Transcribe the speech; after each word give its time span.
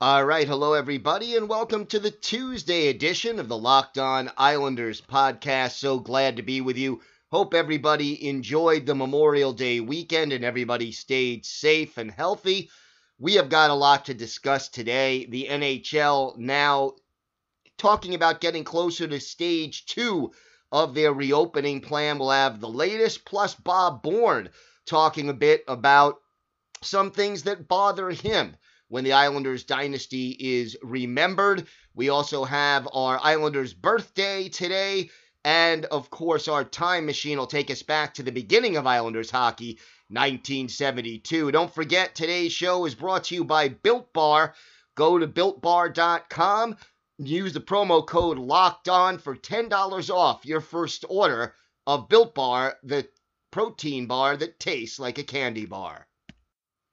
All 0.00 0.24
right, 0.24 0.46
hello 0.46 0.74
everybody, 0.74 1.34
and 1.34 1.48
welcome 1.48 1.84
to 1.86 1.98
the 1.98 2.12
Tuesday 2.12 2.86
edition 2.86 3.40
of 3.40 3.48
the 3.48 3.58
Locked 3.58 3.98
On 3.98 4.30
Islanders 4.36 5.00
podcast. 5.00 5.72
So 5.72 5.98
glad 5.98 6.36
to 6.36 6.44
be 6.44 6.60
with 6.60 6.78
you. 6.78 7.00
Hope 7.32 7.52
everybody 7.52 8.28
enjoyed 8.28 8.86
the 8.86 8.94
Memorial 8.94 9.52
Day 9.52 9.80
weekend 9.80 10.32
and 10.32 10.44
everybody 10.44 10.92
stayed 10.92 11.44
safe 11.44 11.98
and 11.98 12.12
healthy. 12.12 12.70
We 13.18 13.34
have 13.34 13.48
got 13.48 13.70
a 13.70 13.74
lot 13.74 14.04
to 14.04 14.14
discuss 14.14 14.68
today. 14.68 15.26
The 15.28 15.48
NHL 15.50 16.38
now 16.38 16.92
talking 17.76 18.14
about 18.14 18.40
getting 18.40 18.62
closer 18.62 19.08
to 19.08 19.18
stage 19.18 19.84
two 19.86 20.30
of 20.70 20.94
their 20.94 21.12
reopening 21.12 21.80
plan. 21.80 22.20
We'll 22.20 22.30
have 22.30 22.60
the 22.60 22.68
latest, 22.68 23.24
plus 23.24 23.56
Bob 23.56 24.04
Bourne 24.04 24.50
talking 24.86 25.28
a 25.28 25.34
bit 25.34 25.64
about 25.66 26.20
some 26.82 27.10
things 27.10 27.42
that 27.42 27.66
bother 27.66 28.10
him 28.10 28.54
when 28.88 29.04
the 29.04 29.12
Islanders 29.12 29.64
dynasty 29.64 30.36
is 30.38 30.76
remembered. 30.82 31.66
We 31.94 32.08
also 32.08 32.44
have 32.44 32.88
our 32.92 33.18
Islanders 33.22 33.74
birthday 33.74 34.48
today. 34.48 35.10
And 35.44 35.84
of 35.86 36.10
course, 36.10 36.48
our 36.48 36.64
time 36.64 37.06
machine 37.06 37.38
will 37.38 37.46
take 37.46 37.70
us 37.70 37.82
back 37.82 38.14
to 38.14 38.22
the 38.22 38.32
beginning 38.32 38.76
of 38.76 38.86
Islanders 38.86 39.30
hockey, 39.30 39.78
1972. 40.08 41.52
Don't 41.52 41.72
forget, 41.72 42.14
today's 42.14 42.52
show 42.52 42.84
is 42.86 42.94
brought 42.94 43.24
to 43.24 43.34
you 43.34 43.44
by 43.44 43.68
Built 43.68 44.12
Bar. 44.12 44.54
Go 44.96 45.18
to 45.18 45.28
builtbar.com, 45.28 46.76
use 47.18 47.52
the 47.52 47.60
promo 47.60 48.04
code 48.04 48.38
LOCKED 48.38 48.88
ON 48.88 49.18
for 49.18 49.36
$10 49.36 50.10
off 50.10 50.44
your 50.44 50.60
first 50.60 51.04
order 51.08 51.54
of 51.86 52.08
Built 52.08 52.34
Bar, 52.34 52.76
the 52.82 53.08
protein 53.52 54.06
bar 54.06 54.36
that 54.36 54.58
tastes 54.58 54.98
like 54.98 55.18
a 55.18 55.24
candy 55.24 55.66
bar. 55.66 56.07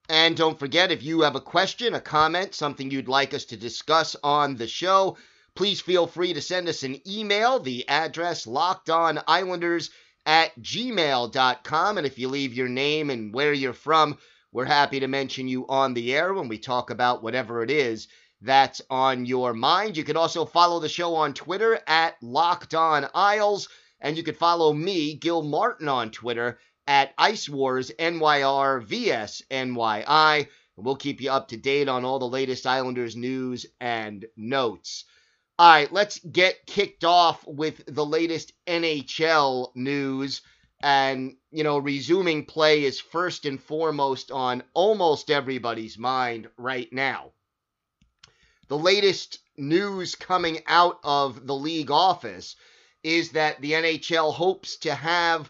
And 0.08 0.38
don't 0.38 0.60
forget, 0.60 0.92
if 0.92 1.02
you 1.04 1.22
have 1.22 1.36
a 1.36 1.42
question, 1.42 1.96
a 1.96 2.02
comment, 2.02 2.54
something 2.54 2.92
you'd 2.92 3.08
like 3.08 3.34
us 3.34 3.46
to 3.46 3.58
discuss 3.58 4.16
on 4.24 4.56
the 4.56 4.68
show, 4.68 5.18
please 5.56 5.82
feel 5.82 6.06
free 6.06 6.34
to 6.34 6.42
send 6.42 6.70
us 6.70 6.84
an 6.84 7.02
email. 7.08 7.60
The 7.60 7.88
address 7.90 8.46
lockedonislanders 8.46 9.90
at 10.26 10.58
gmail.com. 10.62 11.98
And 11.98 12.06
if 12.06 12.20
you 12.20 12.28
leave 12.28 12.54
your 12.54 12.70
name 12.70 13.10
and 13.10 13.34
where 13.34 13.54
you're 13.54 13.74
from, 13.74 14.18
we're 14.52 14.66
happy 14.66 15.00
to 15.00 15.08
mention 15.08 15.48
you 15.48 15.68
on 15.68 15.94
the 15.94 16.14
air 16.14 16.34
when 16.34 16.48
we 16.48 16.58
talk 16.60 16.90
about 16.90 17.24
whatever 17.24 17.64
it 17.64 17.72
is 17.72 18.08
that's 18.42 18.82
on 18.90 19.26
your 19.26 19.54
mind. 19.54 19.98
You 19.98 20.04
can 20.04 20.18
also 20.18 20.46
follow 20.46 20.80
the 20.80 20.90
show 20.90 21.16
on 21.16 21.34
Twitter 21.34 21.80
at 21.88 22.16
Locked 22.22 22.76
On 22.76 23.08
Isles. 23.14 23.70
And 24.00 24.18
you 24.18 24.24
can 24.24 24.36
follow 24.36 24.72
me, 24.72 25.16
Gil 25.16 25.42
Martin, 25.42 25.88
on 25.88 26.12
Twitter 26.12 26.60
at 26.88 27.14
Ice 27.18 27.50
Wars 27.50 27.92
NYR 27.98 28.84
VS 28.84 29.42
NYI. 29.50 30.48
We'll 30.78 30.96
keep 30.96 31.22
you 31.22 31.32
up 31.32 31.48
to 31.50 31.58
date 31.58 31.88
on 31.88 32.04
all 32.04 32.20
the 32.20 32.28
latest 32.28 32.68
Islanders 32.68 33.16
news 33.16 33.66
and 33.80 34.26
notes. 34.36 35.06
All 35.58 35.72
right, 35.72 35.92
let's 35.92 36.20
get 36.20 36.66
kicked 36.66 37.06
off 37.06 37.48
with 37.48 37.82
the 37.88 38.06
latest 38.06 38.52
NHL 38.68 39.72
news. 39.76 40.42
And, 40.82 41.38
you 41.52 41.64
know, 41.64 41.78
resuming 41.78 42.46
play 42.46 42.84
is 42.84 43.00
first 43.00 43.46
and 43.46 43.62
foremost 43.62 44.32
on 44.32 44.64
almost 44.74 45.32
everybody's 45.32 45.98
mind 45.98 46.50
right 46.58 46.92
now. 46.92 47.32
The 48.68 48.78
latest 48.78 49.40
news 49.58 50.16
coming 50.16 50.60
out 50.68 51.00
of 51.04 51.48
the 51.48 51.56
league 51.56 51.92
office 51.92 52.58
is 53.04 53.32
that 53.32 53.62
the 53.62 53.72
NHL 53.72 54.34
hopes 54.34 54.78
to 54.78 54.94
have 54.94 55.50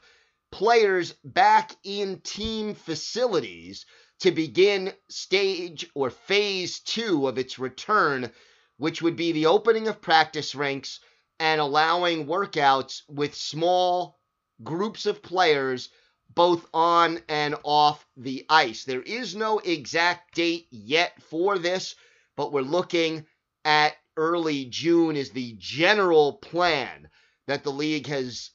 players 0.56 1.12
back 1.26 1.76
in 1.84 2.22
team 2.22 2.74
facilities 2.76 3.86
to 4.22 4.32
begin 4.32 4.94
stage 5.10 5.86
or 5.94 6.10
phase 6.10 6.80
two 6.80 7.28
of 7.28 7.38
its 7.38 7.60
return, 7.60 8.32
which 8.78 9.02
would 9.02 9.18
be 9.18 9.34
the 9.34 9.48
opening 9.48 9.90
of 9.90 10.00
practice 10.00 10.56
rinks 10.56 11.02
and 11.42 11.60
allowing 11.60 12.26
workouts 12.26 13.02
with 13.10 13.36
small 13.36 14.18
groups 14.64 15.06
of 15.06 15.22
players 15.22 15.90
both 16.34 16.66
on 16.74 17.20
and 17.28 17.56
off 17.64 18.06
the 18.16 18.46
ice. 18.48 18.86
There 18.86 19.02
is 19.02 19.36
no 19.36 19.60
exact 19.60 20.36
date 20.36 20.68
yet 20.72 21.22
for 21.22 21.60
this, 21.60 21.96
but 22.38 22.54
we're 22.54 22.62
looking 22.62 23.26
at 23.66 23.98
early 24.16 24.64
June 24.64 25.18
is 25.18 25.32
the 25.32 25.54
general 25.60 26.38
plan 26.38 27.10
that 27.46 27.66
the 27.66 27.74
league 27.74 28.08
has 28.08 28.52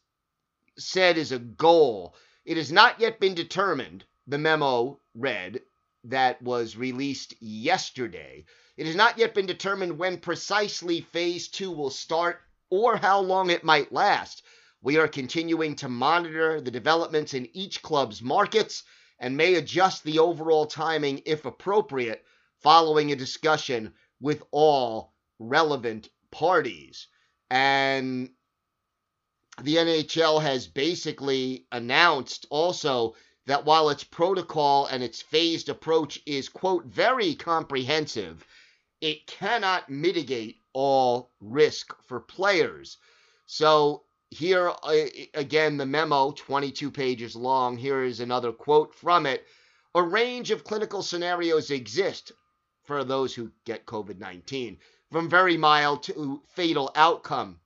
said 0.80 1.18
is 1.18 1.32
a 1.32 1.38
goal. 1.38 2.14
It 2.44 2.56
has 2.56 2.72
not 2.72 2.98
yet 2.98 3.20
been 3.20 3.34
determined, 3.34 4.04
the 4.26 4.38
memo 4.38 5.00
read, 5.14 5.60
that 6.04 6.40
was 6.42 6.76
released 6.76 7.34
yesterday. 7.40 8.44
It 8.76 8.86
has 8.86 8.96
not 8.96 9.18
yet 9.18 9.34
been 9.34 9.46
determined 9.46 9.98
when 9.98 10.18
precisely 10.18 11.02
phase 11.02 11.48
two 11.48 11.70
will 11.70 11.90
start 11.90 12.40
or 12.70 12.96
how 12.96 13.20
long 13.20 13.50
it 13.50 13.64
might 13.64 13.92
last. 13.92 14.42
We 14.82 14.96
are 14.96 15.08
continuing 15.08 15.76
to 15.76 15.88
monitor 15.88 16.60
the 16.60 16.70
developments 16.70 17.34
in 17.34 17.54
each 17.54 17.82
club's 17.82 18.22
markets 18.22 18.82
and 19.18 19.36
may 19.36 19.56
adjust 19.56 20.02
the 20.04 20.18
overall 20.18 20.64
timing 20.64 21.20
if 21.26 21.44
appropriate 21.44 22.24
following 22.62 23.12
a 23.12 23.16
discussion 23.16 23.92
with 24.20 24.42
all 24.50 25.12
relevant 25.38 26.08
parties. 26.30 27.08
And 27.50 28.30
the 29.62 29.76
NHL 29.76 30.42
has 30.42 30.66
basically 30.66 31.66
announced 31.72 32.46
also 32.50 33.14
that 33.46 33.64
while 33.64 33.90
its 33.90 34.04
protocol 34.04 34.86
and 34.86 35.02
its 35.02 35.22
phased 35.22 35.68
approach 35.68 36.20
is, 36.26 36.48
quote, 36.48 36.84
very 36.86 37.34
comprehensive, 37.34 38.46
it 39.00 39.26
cannot 39.26 39.88
mitigate 39.88 40.60
all 40.72 41.30
risk 41.40 41.94
for 42.04 42.20
players. 42.20 42.98
So, 43.46 44.04
here 44.30 44.72
uh, 44.82 45.06
again, 45.34 45.76
the 45.76 45.86
memo, 45.86 46.30
22 46.30 46.90
pages 46.90 47.34
long. 47.34 47.76
Here 47.76 48.04
is 48.04 48.20
another 48.20 48.52
quote 48.52 48.94
from 48.94 49.26
it. 49.26 49.46
A 49.94 50.02
range 50.02 50.52
of 50.52 50.62
clinical 50.62 51.02
scenarios 51.02 51.70
exist 51.70 52.30
for 52.84 53.02
those 53.02 53.34
who 53.34 53.50
get 53.64 53.86
COVID 53.86 54.18
19, 54.18 54.78
from 55.10 55.28
very 55.28 55.56
mild 55.56 56.04
to 56.04 56.42
fatal 56.46 56.92
outcome. 56.94 57.58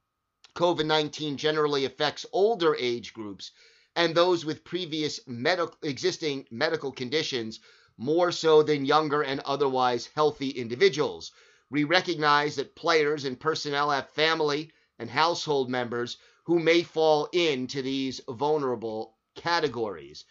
COVID 0.55 0.87
19 0.87 1.37
generally 1.37 1.85
affects 1.85 2.25
older 2.33 2.77
age 2.77 3.12
groups 3.12 3.51
and 3.97 4.15
those 4.15 4.45
with 4.45 4.62
previous 4.65 5.19
medical, 5.27 5.77
existing 5.83 6.47
medical 6.51 6.93
conditions 6.93 7.59
more 7.97 8.31
so 8.31 8.62
than 8.62 8.85
younger 8.85 9.23
and 9.23 9.41
otherwise 9.41 10.11
healthy 10.15 10.51
individuals. 10.51 11.33
We 11.71 11.83
recognize 11.83 12.55
that 12.56 12.77
players 12.77 13.25
and 13.25 13.39
personnel 13.39 13.91
have 13.91 14.11
family 14.11 14.71
and 14.99 15.11
household 15.11 15.71
members 15.71 16.19
who 16.45 16.61
may 16.61 16.83
fall 16.83 17.29
into 17.33 17.83
these 17.83 18.21
vulnerable 18.29 19.17
categories. 19.35 20.25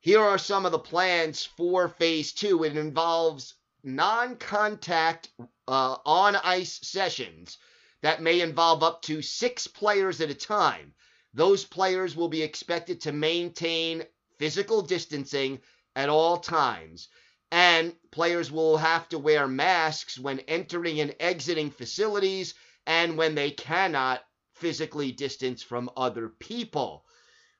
Here 0.00 0.20
are 0.20 0.38
some 0.38 0.66
of 0.66 0.72
the 0.72 0.78
plans 0.78 1.44
for 1.44 1.88
phase 1.88 2.32
two. 2.32 2.64
It 2.64 2.76
involves 2.76 3.54
non 3.82 4.36
contact 4.36 5.30
uh, 5.66 5.96
on 6.04 6.36
ice 6.36 6.78
sessions 6.82 7.56
that 8.02 8.22
may 8.22 8.40
involve 8.40 8.82
up 8.82 9.02
to 9.02 9.22
six 9.22 9.66
players 9.66 10.20
at 10.20 10.30
a 10.30 10.34
time. 10.34 10.94
Those 11.34 11.64
players 11.64 12.16
will 12.16 12.28
be 12.28 12.42
expected 12.42 13.00
to 13.02 13.12
maintain 13.12 14.04
physical 14.38 14.82
distancing 14.82 15.60
at 15.96 16.08
all 16.08 16.38
times. 16.38 17.08
And 17.50 17.94
players 18.10 18.52
will 18.52 18.76
have 18.76 19.08
to 19.08 19.18
wear 19.18 19.48
masks 19.48 20.18
when 20.18 20.40
entering 20.40 21.00
and 21.00 21.14
exiting 21.18 21.70
facilities 21.70 22.54
and 22.86 23.16
when 23.16 23.34
they 23.34 23.50
cannot 23.50 24.22
physically 24.54 25.12
distance 25.12 25.62
from 25.62 25.90
other 25.96 26.28
people. 26.28 27.04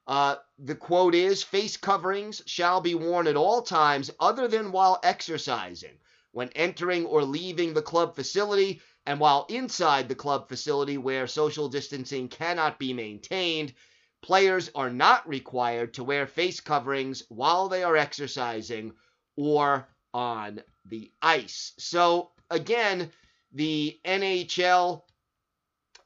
Uh, 0.07 0.37
the 0.59 0.75
quote 0.75 1.15
is 1.15 1.43
face 1.43 1.77
coverings 1.77 2.43
shall 2.47 2.81
be 2.81 2.95
worn 2.95 3.27
at 3.27 3.37
all 3.37 3.61
times 3.63 4.11
other 4.19 4.49
than 4.49 4.73
while 4.73 4.99
exercising, 5.03 5.99
when 6.33 6.49
entering 6.51 7.05
or 7.05 7.23
leaving 7.23 7.75
the 7.75 7.83
club 7.83 8.15
facility, 8.15 8.81
and 9.09 9.19
while 9.19 9.47
inside 9.49 10.07
the 10.07 10.15
club 10.15 10.51
facility 10.51 10.99
where 10.99 11.27
social 11.27 11.67
distancing 11.71 12.29
cannot 12.29 12.79
be 12.79 12.93
maintained. 12.93 13.73
Players 14.21 14.71
are 14.75 14.91
not 14.91 15.27
required 15.27 15.95
to 15.95 16.05
wear 16.05 16.27
face 16.27 16.61
coverings 16.61 17.23
while 17.31 17.71
they 17.71 17.83
are 17.83 17.97
exercising 17.97 18.93
or 19.35 19.89
on 20.13 20.61
the 20.85 21.11
ice. 21.23 21.73
So, 21.79 22.33
again, 22.51 23.11
the 23.51 23.99
NHL 24.05 25.05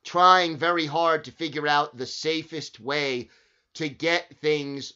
trying 0.04 0.56
very 0.56 0.86
hard 0.86 1.24
to 1.24 1.32
figure 1.32 1.66
out 1.66 1.96
the 1.96 2.06
safest 2.06 2.78
way 2.78 3.30
to 3.74 3.88
get 3.88 4.38
things 4.38 4.92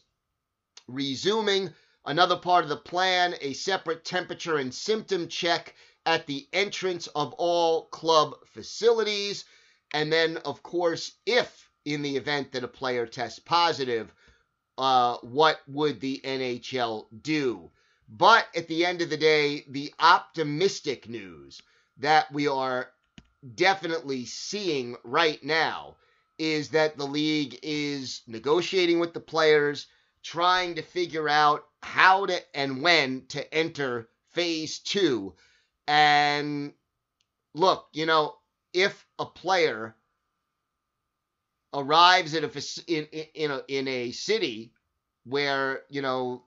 resuming. 0.86 1.74
Another 2.04 2.36
part 2.36 2.62
of 2.62 2.68
the 2.68 2.76
plan 2.76 3.34
a 3.40 3.52
separate 3.52 4.04
temperature 4.04 4.58
and 4.58 4.72
symptom 4.72 5.26
check 5.26 5.74
at 6.06 6.26
the 6.26 6.48
entrance 6.52 7.08
of 7.08 7.34
all 7.34 7.86
club 7.86 8.34
facilities. 8.46 9.44
And 9.92 10.12
then, 10.12 10.38
of 10.38 10.62
course, 10.62 11.12
if 11.26 11.68
in 11.84 12.02
the 12.02 12.16
event 12.16 12.52
that 12.52 12.64
a 12.64 12.68
player 12.68 13.06
tests 13.06 13.38
positive, 13.38 14.12
uh, 14.78 15.16
what 15.22 15.60
would 15.68 16.00
the 16.00 16.20
NHL 16.24 17.06
do? 17.22 17.70
But 18.08 18.46
at 18.54 18.68
the 18.68 18.86
end 18.86 19.02
of 19.02 19.10
the 19.10 19.16
day, 19.16 19.64
the 19.68 19.92
optimistic 19.98 21.08
news 21.08 21.60
that 21.98 22.32
we 22.32 22.46
are 22.46 22.90
definitely 23.54 24.24
seeing 24.26 24.96
right 25.02 25.42
now 25.42 25.96
is 26.38 26.68
that 26.70 26.96
the 26.96 27.06
league 27.06 27.58
is 27.62 28.22
negotiating 28.26 29.00
with 29.00 29.14
the 29.14 29.20
players, 29.20 29.86
trying 30.22 30.74
to 30.74 30.82
figure 30.82 31.28
out 31.28 31.66
how 31.82 32.26
to 32.26 32.56
and 32.56 32.82
when 32.82 33.26
to 33.26 33.54
enter 33.54 34.08
phase 34.30 34.78
two. 34.78 35.34
And 35.86 36.72
look, 37.54 37.88
you 37.92 38.06
know, 38.06 38.36
if 38.72 39.06
a 39.18 39.26
player 39.26 39.94
arrives 41.72 42.34
at 42.34 42.44
a 42.44 42.82
in 42.86 43.04
in 43.34 43.50
a 43.50 43.62
in 43.68 43.88
a 43.88 44.10
city 44.12 44.72
where 45.24 45.82
you 45.90 46.02
know 46.02 46.44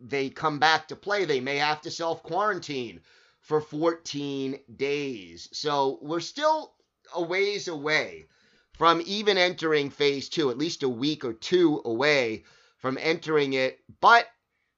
they 0.00 0.30
come 0.30 0.58
back 0.58 0.88
to 0.88 0.96
play, 0.96 1.24
they 1.24 1.40
may 1.40 1.56
have 1.56 1.80
to 1.82 1.90
self 1.90 2.22
quarantine 2.22 3.00
for 3.40 3.60
14 3.60 4.58
days. 4.76 5.48
So 5.52 5.98
we're 6.00 6.20
still 6.20 6.74
a 7.14 7.22
ways 7.22 7.68
away 7.68 8.26
from 8.72 9.02
even 9.06 9.38
entering 9.38 9.90
phase 9.90 10.28
two, 10.28 10.50
at 10.50 10.58
least 10.58 10.82
a 10.82 10.88
week 10.88 11.24
or 11.24 11.32
two 11.32 11.80
away 11.84 12.44
from 12.78 12.98
entering 13.00 13.52
it. 13.52 13.78
But 14.00 14.26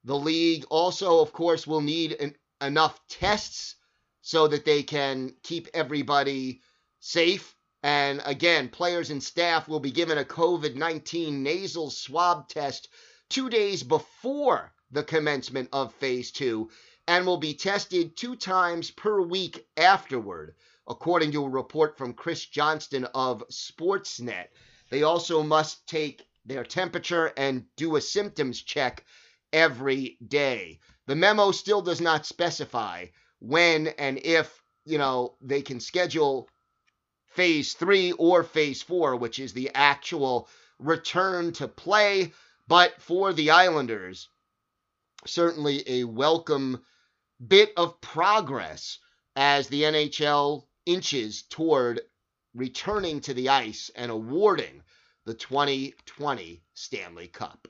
the 0.04 0.18
league 0.18 0.64
also, 0.68 1.20
of 1.20 1.32
course, 1.32 1.66
will 1.66 1.80
need 1.80 2.12
an, 2.12 2.34
enough 2.60 3.00
tests 3.08 3.76
so 4.26 4.48
that 4.48 4.64
they 4.64 4.82
can 4.82 5.32
keep 5.44 5.68
everybody 5.72 6.60
safe. 6.98 7.54
And 7.84 8.20
again, 8.24 8.68
players 8.68 9.10
and 9.10 9.22
staff 9.22 9.68
will 9.68 9.78
be 9.78 9.92
given 9.92 10.18
a 10.18 10.24
COVID 10.24 10.74
19 10.74 11.44
nasal 11.44 11.90
swab 11.90 12.48
test 12.48 12.88
two 13.28 13.48
days 13.48 13.84
before 13.84 14.72
the 14.90 15.04
commencement 15.04 15.68
of 15.72 15.94
phase 15.94 16.32
two 16.32 16.68
and 17.06 17.24
will 17.24 17.36
be 17.36 17.54
tested 17.54 18.16
two 18.16 18.34
times 18.34 18.90
per 18.90 19.20
week 19.20 19.64
afterward 19.76 20.56
according 20.88 21.30
to 21.30 21.44
a 21.44 21.48
report 21.48 21.96
from 21.96 22.12
Chris 22.12 22.46
Johnston 22.46 23.04
of 23.14 23.44
Sportsnet. 23.48 24.48
They 24.90 25.04
also 25.04 25.44
must 25.44 25.86
take 25.86 26.26
their 26.44 26.64
temperature 26.64 27.32
and 27.36 27.66
do 27.76 27.94
a 27.94 28.00
symptoms 28.00 28.60
check 28.60 29.04
every 29.52 30.18
day. 30.26 30.80
The 31.06 31.14
memo 31.14 31.52
still 31.52 31.80
does 31.80 32.00
not 32.00 32.26
specify 32.26 33.06
when 33.40 33.88
and 33.88 34.18
if, 34.18 34.62
you 34.84 34.98
know, 34.98 35.36
they 35.40 35.62
can 35.62 35.80
schedule 35.80 36.48
phase 37.28 37.74
3 37.74 38.12
or 38.12 38.42
phase 38.42 38.82
4, 38.82 39.16
which 39.16 39.38
is 39.38 39.52
the 39.52 39.70
actual 39.74 40.48
return 40.78 41.52
to 41.52 41.68
play, 41.68 42.32
but 42.68 43.00
for 43.00 43.32
the 43.32 43.50
Islanders, 43.50 44.28
certainly 45.26 45.82
a 45.86 46.04
welcome 46.04 46.82
bit 47.46 47.72
of 47.76 48.00
progress 48.00 48.98
as 49.34 49.68
the 49.68 49.82
NHL 49.82 50.66
inches 50.86 51.42
toward 51.42 52.00
returning 52.54 53.20
to 53.20 53.34
the 53.34 53.50
ice 53.50 53.90
and 53.94 54.10
awarding 54.10 54.82
the 55.26 55.34
2020 55.34 56.62
Stanley 56.74 57.28
Cup. 57.28 57.68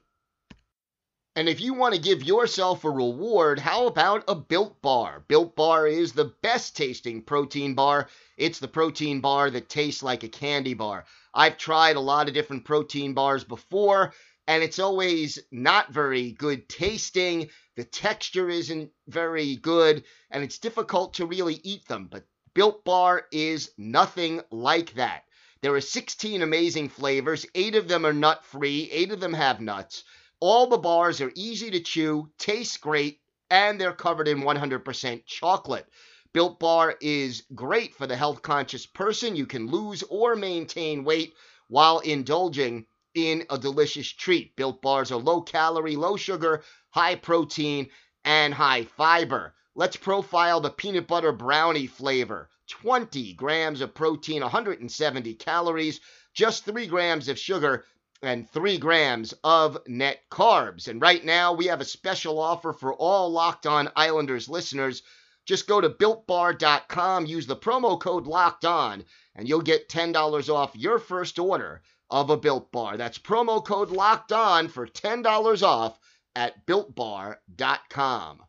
And 1.36 1.50
if 1.50 1.60
you 1.60 1.74
want 1.74 1.94
to 1.94 2.00
give 2.00 2.22
yourself 2.22 2.82
a 2.82 2.90
reward, 2.90 3.58
how 3.58 3.86
about 3.86 4.24
a 4.26 4.34
Built 4.34 4.80
Bar? 4.80 5.22
Built 5.28 5.54
Bar 5.54 5.86
is 5.86 6.14
the 6.14 6.32
best 6.40 6.74
tasting 6.74 7.20
protein 7.20 7.74
bar. 7.74 8.08
It's 8.38 8.58
the 8.58 8.68
protein 8.68 9.20
bar 9.20 9.50
that 9.50 9.68
tastes 9.68 10.02
like 10.02 10.22
a 10.22 10.28
candy 10.28 10.72
bar. 10.72 11.04
I've 11.34 11.58
tried 11.58 11.96
a 11.96 12.00
lot 12.00 12.28
of 12.28 12.32
different 12.32 12.64
protein 12.64 13.12
bars 13.12 13.44
before, 13.44 14.14
and 14.46 14.62
it's 14.62 14.78
always 14.78 15.38
not 15.52 15.92
very 15.92 16.32
good 16.32 16.70
tasting. 16.70 17.50
The 17.74 17.84
texture 17.84 18.48
isn't 18.48 18.90
very 19.06 19.56
good, 19.56 20.04
and 20.30 20.42
it's 20.42 20.58
difficult 20.58 21.12
to 21.14 21.26
really 21.26 21.60
eat 21.62 21.86
them. 21.86 22.08
But 22.10 22.24
Built 22.54 22.82
Bar 22.82 23.26
is 23.30 23.72
nothing 23.76 24.40
like 24.50 24.94
that. 24.94 25.24
There 25.60 25.74
are 25.74 25.82
16 25.82 26.40
amazing 26.40 26.88
flavors. 26.88 27.44
Eight 27.54 27.74
of 27.74 27.88
them 27.88 28.06
are 28.06 28.14
nut 28.14 28.42
free, 28.46 28.88
eight 28.90 29.12
of 29.12 29.20
them 29.20 29.34
have 29.34 29.60
nuts. 29.60 30.02
All 30.40 30.66
the 30.66 30.78
bars 30.78 31.20
are 31.20 31.32
easy 31.34 31.70
to 31.70 31.80
chew, 31.80 32.30
taste 32.38 32.80
great, 32.80 33.20
and 33.48 33.80
they're 33.80 33.92
covered 33.92 34.28
in 34.28 34.42
100% 34.42 35.24
chocolate. 35.24 35.86
Built 36.32 36.60
Bar 36.60 36.96
is 37.00 37.44
great 37.54 37.94
for 37.94 38.06
the 38.06 38.16
health 38.16 38.42
conscious 38.42 38.84
person. 38.84 39.36
You 39.36 39.46
can 39.46 39.68
lose 39.68 40.02
or 40.02 40.36
maintain 40.36 41.04
weight 41.04 41.32
while 41.68 42.00
indulging 42.00 42.86
in 43.14 43.46
a 43.48 43.56
delicious 43.56 44.12
treat. 44.12 44.54
Built 44.56 44.82
Bars 44.82 45.10
are 45.10 45.18
low 45.18 45.40
calorie, 45.40 45.96
low 45.96 46.16
sugar, 46.16 46.62
high 46.90 47.14
protein, 47.14 47.88
and 48.24 48.52
high 48.52 48.84
fiber. 48.84 49.54
Let's 49.74 49.96
profile 49.96 50.60
the 50.60 50.68
peanut 50.68 51.06
butter 51.06 51.32
brownie 51.32 51.86
flavor. 51.86 52.50
20 52.68 53.32
grams 53.32 53.80
of 53.80 53.94
protein, 53.94 54.42
170 54.42 55.34
calories, 55.34 56.00
just 56.34 56.66
3 56.66 56.86
grams 56.86 57.28
of 57.28 57.38
sugar, 57.38 57.86
and 58.22 58.48
3 58.50 58.78
grams 58.78 59.34
of 59.44 59.78
net 59.86 60.20
carbs. 60.30 60.88
And 60.88 61.00
right 61.00 61.24
now, 61.24 61.52
we 61.52 61.66
have 61.66 61.80
a 61.80 61.84
special 61.84 62.38
offer 62.38 62.72
for 62.72 62.94
all 62.94 63.30
Locked 63.30 63.66
On 63.66 63.90
Islanders 63.96 64.48
listeners. 64.48 65.02
Just 65.44 65.68
go 65.68 65.80
to 65.80 65.90
builtbar.com, 65.90 67.26
use 67.26 67.46
the 67.46 67.56
promo 67.56 68.00
code 68.00 68.26
Locked 68.26 68.64
On, 68.64 69.04
and 69.34 69.48
you'll 69.48 69.60
get 69.60 69.88
$10 69.88 70.48
off 70.52 70.74
your 70.74 70.98
first 70.98 71.38
order 71.38 71.82
of 72.10 72.30
a 72.30 72.36
Built 72.36 72.72
Bar. 72.72 72.96
That's 72.96 73.18
promo 73.18 73.64
code 73.64 73.90
Locked 73.90 74.32
On 74.32 74.68
for 74.68 74.86
$10 74.86 75.62
off 75.62 75.98
at 76.34 76.66
builtbar.com. 76.66 78.42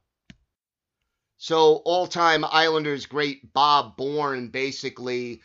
So, 1.39 1.75
all 1.85 2.07
time 2.07 2.43
Islanders 2.43 3.05
great 3.05 3.53
Bob 3.53 3.95
Bourne 3.95 4.47
basically 4.47 5.41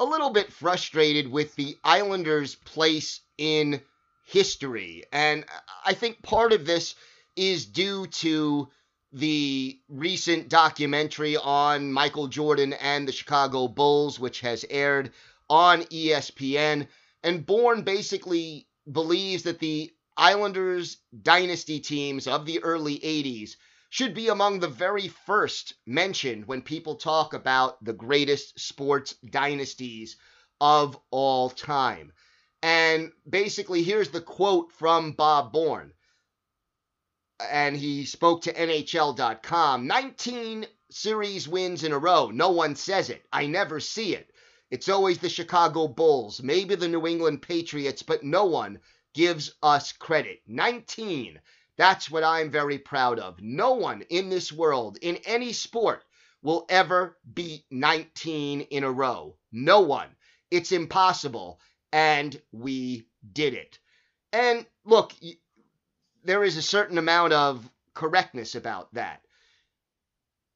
a 0.00 0.04
little 0.04 0.30
bit 0.30 0.52
frustrated 0.52 1.30
with 1.30 1.54
the 1.54 1.76
Islanders' 1.84 2.54
place 2.54 3.20
in 3.38 3.80
history. 4.24 5.04
And 5.12 5.44
I 5.84 5.94
think 5.94 6.22
part 6.22 6.52
of 6.52 6.66
this 6.66 6.94
is 7.36 7.66
due 7.66 8.06
to 8.06 8.68
the 9.12 9.78
recent 9.88 10.48
documentary 10.48 11.36
on 11.36 11.92
Michael 11.92 12.26
Jordan 12.26 12.72
and 12.72 13.06
the 13.06 13.12
Chicago 13.12 13.68
Bulls, 13.68 14.18
which 14.18 14.40
has 14.40 14.64
aired 14.68 15.12
on 15.48 15.82
ESPN. 15.82 16.88
And 17.22 17.46
Bourne 17.46 17.82
basically 17.82 18.66
believes 18.90 19.44
that 19.44 19.60
the 19.60 19.92
Islanders 20.16 20.98
dynasty 21.22 21.80
teams 21.80 22.26
of 22.26 22.46
the 22.46 22.62
early 22.62 22.98
80s 22.98 23.56
should 23.94 24.12
be 24.12 24.26
among 24.26 24.58
the 24.58 24.66
very 24.66 25.06
first 25.06 25.74
mentioned 25.86 26.44
when 26.48 26.60
people 26.60 26.96
talk 26.96 27.32
about 27.32 27.76
the 27.84 27.92
greatest 27.92 28.58
sports 28.58 29.14
dynasties 29.30 30.16
of 30.60 30.98
all 31.12 31.48
time. 31.48 32.12
And 32.60 33.12
basically, 33.30 33.84
here's 33.84 34.08
the 34.08 34.20
quote 34.20 34.72
from 34.72 35.12
Bob 35.12 35.52
Bourne. 35.52 35.92
And 37.38 37.76
he 37.76 38.04
spoke 38.04 38.42
to 38.42 38.52
NHL.com 38.52 39.86
19 39.86 40.66
series 40.90 41.46
wins 41.46 41.84
in 41.84 41.92
a 41.92 41.98
row. 41.98 42.30
No 42.30 42.50
one 42.50 42.74
says 42.74 43.10
it. 43.10 43.24
I 43.32 43.46
never 43.46 43.78
see 43.78 44.16
it. 44.16 44.28
It's 44.72 44.88
always 44.88 45.18
the 45.18 45.28
Chicago 45.28 45.86
Bulls, 45.86 46.42
maybe 46.42 46.74
the 46.74 46.88
New 46.88 47.06
England 47.06 47.42
Patriots, 47.42 48.02
but 48.02 48.24
no 48.24 48.44
one 48.46 48.80
gives 49.14 49.54
us 49.62 49.92
credit. 49.92 50.40
19 50.48 51.38
That's 51.76 52.10
what 52.10 52.22
I'm 52.22 52.50
very 52.50 52.78
proud 52.78 53.18
of. 53.18 53.40
No 53.40 53.72
one 53.74 54.02
in 54.02 54.28
this 54.28 54.52
world, 54.52 54.98
in 55.00 55.16
any 55.24 55.52
sport, 55.52 56.04
will 56.42 56.66
ever 56.68 57.16
beat 57.32 57.64
19 57.70 58.60
in 58.60 58.84
a 58.84 58.90
row. 58.90 59.36
No 59.50 59.80
one. 59.80 60.08
It's 60.50 60.72
impossible. 60.72 61.60
And 61.92 62.40
we 62.52 63.08
did 63.32 63.54
it. 63.54 63.78
And 64.32 64.66
look, 64.84 65.12
there 66.24 66.44
is 66.44 66.56
a 66.56 66.62
certain 66.62 66.98
amount 66.98 67.32
of 67.32 67.68
correctness 67.94 68.54
about 68.54 68.92
that. 68.94 69.22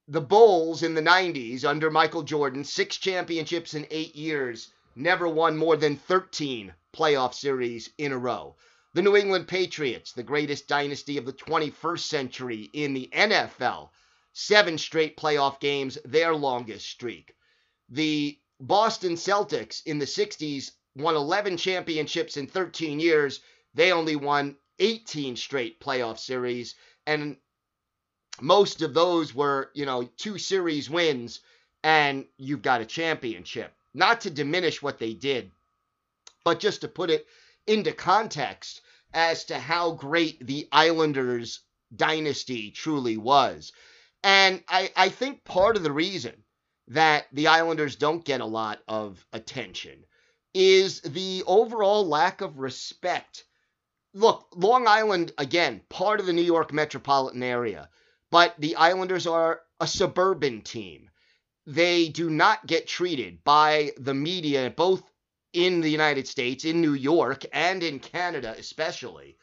The 0.09 0.21
Bulls 0.21 0.83
in 0.83 0.95
the 0.95 1.03
90s 1.03 1.65
under 1.65 1.91
Michael 1.91 2.23
Jordan, 2.23 2.65
six 2.65 2.97
championships 2.97 3.75
in 3.75 3.87
eight 3.91 4.15
years, 4.15 4.73
never 4.97 5.29
won 5.29 5.57
more 5.57 5.77
than 5.77 5.97
13 5.97 6.73
playoff 6.95 7.35
series 7.35 7.91
in 7.99 8.13
a 8.13 8.19
row. 8.19 8.57
The 8.95 9.03
New 9.03 9.17
England 9.17 9.49
Patriots, 9.49 10.13
the 10.13 10.23
greatest 10.23 10.67
dynasty 10.67 11.19
of 11.19 11.27
the 11.27 11.33
21st 11.33 12.01
century 12.01 12.71
in 12.73 12.95
the 12.95 13.11
NFL, 13.13 13.91
seven 14.33 14.79
straight 14.79 15.17
playoff 15.17 15.61
games, 15.61 15.99
their 16.05 16.35
longest 16.35 16.89
streak. 16.89 17.35
The 17.91 18.39
Boston 18.59 19.15
Celtics 19.15 19.83
in 19.85 19.99
the 19.99 20.07
60s 20.07 20.73
won 20.97 21.15
11 21.15 21.59
championships 21.59 22.37
in 22.37 22.47
13 22.47 22.99
years. 22.99 23.41
They 23.75 23.93
only 23.93 24.17
won 24.17 24.57
18 24.79 25.37
straight 25.37 25.81
playoff 25.81 26.19
series, 26.19 26.75
and 27.07 27.37
most 28.41 28.81
of 28.81 28.95
those 28.95 29.35
were, 29.35 29.71
you 29.75 29.85
know, 29.85 30.05
two 30.17 30.39
series 30.39 30.89
wins, 30.89 31.41
and 31.83 32.27
you've 32.37 32.63
got 32.63 32.81
a 32.81 32.87
championship. 32.87 33.75
Not 33.93 34.23
to 34.23 34.31
diminish 34.31 34.81
what 34.81 34.99
they 34.99 35.15
did, 35.15 35.51
but 36.45 36.61
just 36.61 36.81
to 36.81 36.89
put 36.89 37.11
it 37.11 37.27
into 37.69 37.93
context 37.93 38.81
as 39.13 39.45
to 39.47 39.59
how 39.59 39.93
great 39.93 40.47
the 40.47 40.69
Islanders 40.73 41.61
dynasty 41.95 42.71
truly 42.71 43.17
was. 43.17 43.73
And 44.23 44.63
I, 44.69 44.91
I 44.97 45.09
think 45.09 45.45
part 45.45 45.77
of 45.77 45.83
the 45.83 45.93
reason 45.93 46.45
that 46.89 47.27
the 47.33 47.49
Islanders 47.49 47.97
don't 47.97 48.25
get 48.25 48.41
a 48.41 48.47
lot 48.47 48.81
of 48.89 49.25
attention 49.33 50.05
is 50.55 51.01
the 51.03 51.45
overall 51.47 52.07
lack 52.07 52.41
of 52.41 52.59
respect. 52.59 53.45
Look, 54.15 54.49
Long 54.55 54.87
Island, 54.89 55.33
again, 55.39 55.83
part 55.89 56.21
of 56.21 56.27
the 56.27 56.33
New 56.33 56.43
York 56.43 56.73
metropolitan 56.73 57.43
area, 57.43 57.89
but 58.31 58.55
the 58.59 58.77
Islanders 58.77 59.27
are 59.27 59.61
a 59.81 59.87
suburban 59.87 60.63
team. 60.63 61.11
They 61.67 62.09
do 62.09 62.31
not 62.31 62.67
get 62.67 62.89
treated 62.89 63.45
by 63.45 63.93
the 63.99 64.15
media, 64.15 64.71
both 64.71 65.03
in 65.53 65.81
the 65.81 65.91
United 65.91 66.29
States, 66.29 66.65
in 66.65 66.81
New 66.81 66.95
York, 66.95 67.45
and 67.53 67.83
in 67.83 67.99
Canada 67.99 68.55
especially, 68.59 69.37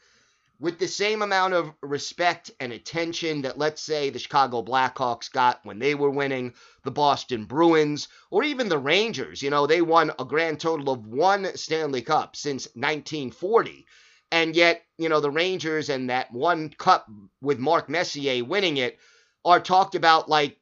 with 0.58 0.78
the 0.78 0.88
same 0.88 1.20
amount 1.20 1.52
of 1.52 1.72
respect 1.82 2.50
and 2.60 2.72
attention 2.72 3.42
that, 3.42 3.58
let's 3.58 3.82
say, 3.82 4.08
the 4.08 4.18
Chicago 4.18 4.62
Blackhawks 4.62 5.30
got 5.30 5.60
when 5.64 5.78
they 5.78 5.94
were 5.94 6.10
winning, 6.10 6.54
the 6.84 6.90
Boston 6.90 7.44
Bruins, 7.44 8.08
or 8.30 8.42
even 8.42 8.68
the 8.68 8.78
Rangers. 8.78 9.42
You 9.42 9.50
know, 9.50 9.66
they 9.66 9.82
won 9.82 10.12
a 10.18 10.24
grand 10.24 10.58
total 10.58 10.90
of 10.90 11.06
one 11.06 11.54
Stanley 11.56 12.02
Cup 12.02 12.36
since 12.36 12.66
1940. 12.74 13.84
And 14.32 14.56
yet, 14.56 14.82
you 14.98 15.08
know, 15.08 15.20
the 15.20 15.30
Rangers 15.30 15.88
and 15.88 16.10
that 16.10 16.32
one 16.32 16.70
cup 16.70 17.06
with 17.40 17.58
Mark 17.58 17.88
Messier 17.88 18.44
winning 18.44 18.78
it 18.78 18.98
are 19.44 19.60
talked 19.60 19.94
about 19.94 20.28
like 20.28 20.58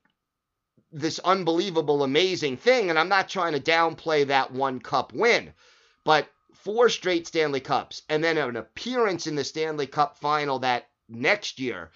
this 0.95 1.19
unbelievable, 1.19 2.03
amazing 2.03 2.57
thing. 2.57 2.89
And 2.89 2.99
I'm 2.99 3.09
not 3.09 3.29
trying 3.29 3.53
to 3.53 3.61
downplay 3.61 4.27
that 4.29 4.53
one 4.53 4.81
cup 4.81 5.13
win, 5.13 5.53
but 6.05 6.29
four 6.55 6.89
straight 6.89 7.27
Stanley 7.27 7.61
Cups, 7.61 8.03
and 8.09 8.23
then 8.23 8.39
an 8.39 8.57
appearance 8.57 9.27
in 9.27 9.35
the 9.35 9.45
Stanley 9.45 9.87
Cup 9.87 10.19
final 10.19 10.61
that 10.61 10.89
next 11.09 11.59
year. 11.59 11.91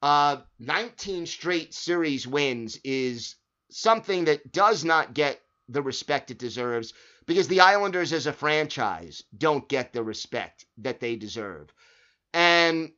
Uh, 0.00 0.38
19 0.60 1.26
straight 1.26 1.74
series 1.74 2.26
wins 2.26 2.78
is 2.84 3.34
something 3.70 4.26
that 4.26 4.52
does 4.52 4.84
not 4.84 5.14
get 5.14 5.40
the 5.68 5.82
respect 5.82 6.30
it 6.30 6.38
deserves 6.38 6.94
because 7.26 7.48
the 7.48 7.60
Islanders 7.60 8.12
as 8.12 8.26
a 8.26 8.32
franchise 8.32 9.24
don't 9.36 9.68
get 9.68 9.92
the 9.92 10.04
respect 10.04 10.64
that 10.78 11.00
they 11.00 11.16
deserve. 11.16 11.72
And 12.32 12.92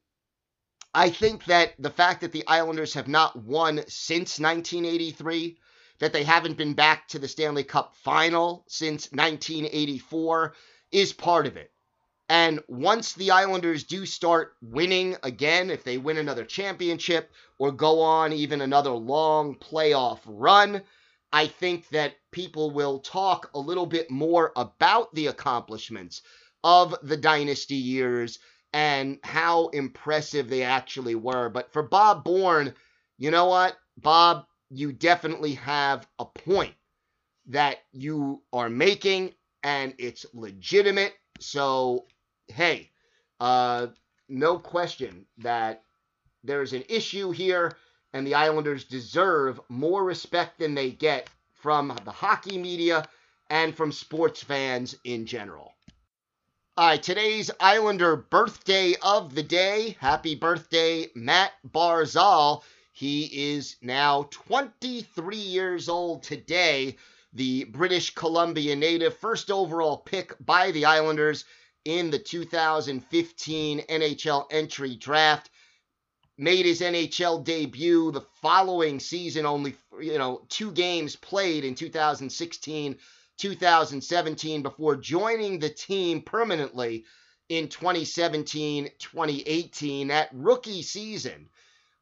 I 0.95 1.11
think 1.11 1.45
that 1.45 1.75
the 1.79 1.91
fact 1.91 2.23
that 2.23 2.33
the 2.33 2.47
Islanders 2.47 2.95
have 2.95 3.09
not 3.09 3.37
won 3.37 3.85
since 3.89 4.41
1983, 4.41 5.59
that 5.99 6.13
they 6.13 6.25
haven't 6.25 6.57
been 6.57 6.75
back 6.75 7.09
to 7.09 7.19
the 7.19 7.29
Stanley 7.29 7.65
Cup 7.65 7.95
final 7.97 8.65
since 8.69 9.13
1984, 9.13 10.55
is 10.91 11.13
part 11.13 11.47
of 11.47 11.57
it. 11.57 11.71
And 12.31 12.61
once 12.69 13.15
the 13.15 13.31
Islanders 13.31 13.85
do 13.85 14.05
start 14.05 14.57
winning 14.61 15.17
again, 15.23 15.71
if 15.71 15.85
they 15.85 15.99
win 15.99 16.19
another 16.19 16.45
championship 16.45 17.33
or 17.59 17.73
go 17.73 18.01
on 18.03 18.33
even 18.33 18.61
another 18.61 18.91
long 18.91 19.55
playoff 19.57 20.21
run, 20.27 20.83
I 21.33 21.47
think 21.47 21.89
that 21.89 22.15
people 22.31 22.71
will 22.71 23.01
talk 23.01 23.51
a 23.55 23.59
little 23.59 23.87
bit 23.87 24.11
more 24.11 24.53
about 24.57 25.15
the 25.15 25.27
accomplishments 25.29 26.23
of 26.65 26.95
the 27.03 27.17
dynasty 27.17 27.77
years 27.77 28.39
and 28.73 29.19
how 29.23 29.69
impressive 29.69 30.49
they 30.49 30.63
actually 30.63 31.15
were. 31.15 31.49
But 31.49 31.73
for 31.73 31.83
Bob 31.83 32.25
Bourne, 32.25 32.75
you 33.19 33.31
know 33.31 33.47
what? 33.47 33.77
Bob, 33.97 34.47
you 34.71 34.93
definitely 34.93 35.55
have 35.55 36.07
a 36.19 36.25
point 36.25 36.75
that 37.47 37.79
you 37.93 38.43
are 38.53 38.69
making 38.69 39.35
and 39.63 39.95
it's 39.99 40.27
legitimate. 40.35 41.15
So, 41.41 42.07
hey, 42.49 42.91
uh, 43.41 43.89
no 44.29 44.59
question 44.59 45.27
that 45.39 45.83
there's 46.45 46.73
an 46.73 46.85
issue 46.89 47.31
here, 47.31 47.77
and 48.13 48.27
the 48.27 48.35
Islanders 48.35 48.85
deserve 48.85 49.61
more 49.69 50.05
respect 50.05 50.59
than 50.59 50.75
they 50.75 50.91
get 50.91 51.29
from 51.55 51.97
the 52.05 52.13
hockey 52.13 52.59
media 52.59 53.09
and 53.51 53.75
from 53.75 53.93
sports 53.93 54.43
fans 54.43 54.95
in 55.05 55.27
general. 55.27 55.73
All 56.79 56.87
right, 56.87 57.03
today's 57.03 57.51
Islander 57.59 58.15
birthday 58.15 58.95
of 59.03 59.35
the 59.35 59.43
day. 59.43 59.97
Happy 59.99 60.37
birthday, 60.37 61.09
Matt 61.13 61.51
Barzal. 61.69 62.63
He 62.93 63.25
is 63.51 63.75
now 63.83 64.29
23 64.31 65.37
years 65.37 65.89
old 65.89 66.23
today 66.23 66.97
the 67.33 67.65
British 67.65 68.15
Columbia 68.15 68.77
native, 68.77 69.19
first 69.19 69.51
overall 69.51 69.97
pick 69.97 70.37
by 70.39 70.71
the 70.71 70.85
Islanders 70.85 71.45
in 71.85 72.13
the 72.13 72.19
2015 72.21 73.81
NHL 73.81 74.47
entry 74.53 74.95
draft. 74.95 75.51
Made 76.37 76.65
his 76.65 76.81
NHL 76.81 77.43
debut 77.43 78.13
the 78.13 78.25
following 78.41 79.01
season, 79.01 79.47
only 79.47 79.75
you 80.01 80.17
know 80.17 80.43
two 80.49 80.71
games 80.71 81.17
played 81.17 81.65
in 81.65 81.75
2016, 81.75 82.97
2017 83.39 84.63
before 84.63 84.97
joining 84.97 85.59
the 85.59 85.71
team 85.71 86.21
permanently 86.23 87.05
in 87.49 87.69
2017, 87.69 88.91
2018. 88.99 90.09
That 90.09 90.29
rookie 90.33 90.83
season 90.83 91.49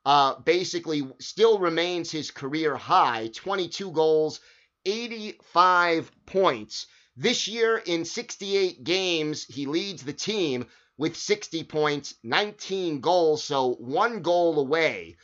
uh, 0.05 0.38
basically 0.40 1.09
still 1.19 1.59
remains 1.59 2.11
his 2.11 2.31
career 2.31 2.76
high 2.76 3.31
22 3.35 3.90
goals 3.93 4.40
85 4.85 6.11
points. 6.26 6.87
This 7.16 7.49
year, 7.49 7.78
in 7.78 8.05
68 8.05 8.85
games, 8.85 9.45
he 9.45 9.66
leads 9.66 10.02
the 10.02 10.12
team 10.12 10.66
with 10.99 11.16
60 11.16 11.64
points, 11.64 12.14
19 12.23 13.00
goals, 13.00 13.43
so 13.43 13.75
one 13.75 14.23
goal 14.23 14.59
away 14.61 15.16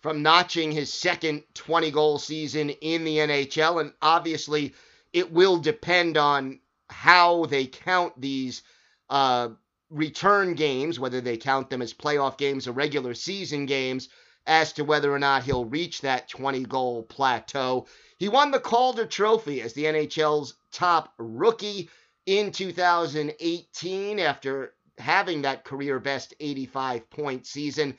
from 0.00 0.22
notching 0.22 0.70
his 0.70 0.92
second 0.92 1.42
20 1.54 1.90
goal 1.90 2.18
season 2.18 2.70
in 2.70 3.04
the 3.04 3.16
NHL. 3.18 3.80
And 3.80 3.92
obviously, 4.02 4.74
it 5.14 5.32
will 5.32 5.56
depend 5.58 6.18
on 6.18 6.58
how 6.90 7.46
they 7.46 7.66
count 7.66 8.20
these 8.20 8.62
uh, 9.08 9.48
return 9.88 10.54
games, 10.54 10.98
whether 10.98 11.20
they 11.20 11.36
count 11.36 11.70
them 11.70 11.80
as 11.80 11.94
playoff 11.94 12.36
games 12.36 12.66
or 12.66 12.72
regular 12.72 13.14
season 13.14 13.64
games, 13.64 14.08
as 14.46 14.72
to 14.72 14.84
whether 14.84 15.12
or 15.12 15.18
not 15.20 15.44
he'll 15.44 15.64
reach 15.64 16.00
that 16.00 16.28
20 16.28 16.64
goal 16.64 17.04
plateau. 17.04 17.86
He 18.18 18.28
won 18.28 18.50
the 18.50 18.58
Calder 18.58 19.06
Trophy 19.06 19.62
as 19.62 19.72
the 19.72 19.84
NHL's 19.84 20.54
top 20.72 21.14
rookie 21.16 21.88
in 22.26 22.50
2018 22.50 24.18
after 24.18 24.74
having 24.98 25.42
that 25.42 25.64
career 25.64 26.00
best 26.00 26.34
85 26.40 27.08
point 27.08 27.46
season. 27.46 27.96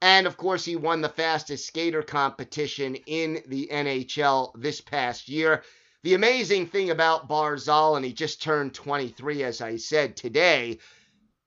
And 0.00 0.26
of 0.28 0.36
course, 0.36 0.64
he 0.64 0.76
won 0.76 1.00
the 1.00 1.08
fastest 1.08 1.66
skater 1.66 2.02
competition 2.02 2.94
in 3.06 3.42
the 3.46 3.68
NHL 3.72 4.52
this 4.60 4.80
past 4.80 5.28
year. 5.28 5.62
The 6.04 6.14
amazing 6.14 6.66
thing 6.66 6.90
about 6.90 7.28
Barzal, 7.28 7.94
and 7.94 8.04
he 8.04 8.12
just 8.12 8.42
turned 8.42 8.74
23, 8.74 9.44
as 9.44 9.60
I 9.60 9.76
said 9.76 10.16
today, 10.16 10.80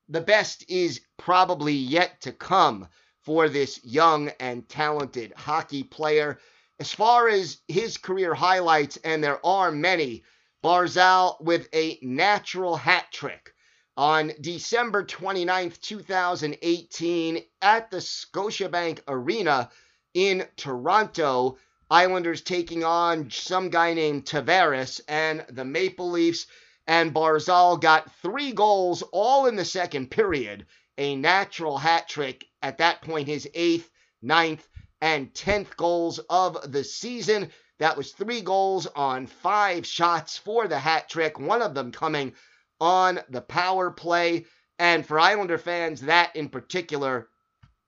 the 0.08 0.22
best 0.22 0.64
is 0.70 1.02
probably 1.18 1.74
yet 1.74 2.22
to 2.22 2.32
come 2.32 2.88
for 3.24 3.50
this 3.50 3.84
young 3.84 4.30
and 4.40 4.70
talented 4.70 5.34
hockey 5.36 5.84
player. 5.84 6.40
As 6.80 6.94
far 6.94 7.28
as 7.28 7.58
his 7.68 7.98
career 7.98 8.34
highlights, 8.34 8.96
and 8.98 9.22
there 9.22 9.46
are 9.46 9.72
many, 9.72 10.24
Barzal 10.64 11.36
with 11.42 11.68
a 11.74 12.00
natural 12.02 12.78
hat 12.78 13.12
trick 13.12 13.54
On 13.98 14.32
December 14.40 15.04
29th, 15.04 15.82
2018, 15.82 17.44
at 17.62 17.92
the 17.92 17.98
Scotiabank 17.98 19.02
Arena 19.08 19.70
in 20.14 20.48
Toronto, 20.56 21.58
Islanders 21.90 22.42
taking 22.42 22.84
on 22.84 23.30
some 23.30 23.70
guy 23.70 23.94
named 23.94 24.26
Tavares 24.26 25.02
and 25.08 25.46
the 25.50 25.66
Maple 25.66 26.10
Leafs 26.10 26.48
and 26.88 27.14
Barzal 27.14 27.80
got 27.80 28.12
three 28.22 28.52
goals 28.52 29.04
all 29.12 29.46
in 29.46 29.56
the 29.56 29.66
second 29.66 30.10
period. 30.10 30.66
A 30.98 31.16
natural 31.16 31.78
hat 31.78 32.10
trick 32.10 32.46
at 32.62 32.80
that 32.80 33.02
point, 33.02 33.28
his 33.28 33.48
eighth, 33.54 33.92
ninth, 34.22 34.68
and 35.00 35.34
tenth 35.36 35.78
goals 35.78 36.20
of 36.30 36.72
the 36.72 36.84
season. 36.84 37.52
That 37.78 37.98
was 37.98 38.14
three 38.14 38.42
goals 38.42 38.88
on 38.88 39.28
five 39.28 39.86
shots 39.86 40.38
for 40.38 40.68
the 40.68 40.80
hat 40.80 41.10
trick, 41.10 41.40
one 41.40 41.62
of 41.62 41.76
them 41.76 41.92
coming 41.92 42.34
on 42.82 43.20
the 43.30 43.42
power 43.42 43.92
play. 43.92 44.46
And 44.80 45.06
for 45.06 45.20
Islander 45.20 45.60
fans, 45.60 46.02
that 46.02 46.36
in 46.36 46.50
particular, 46.50 47.30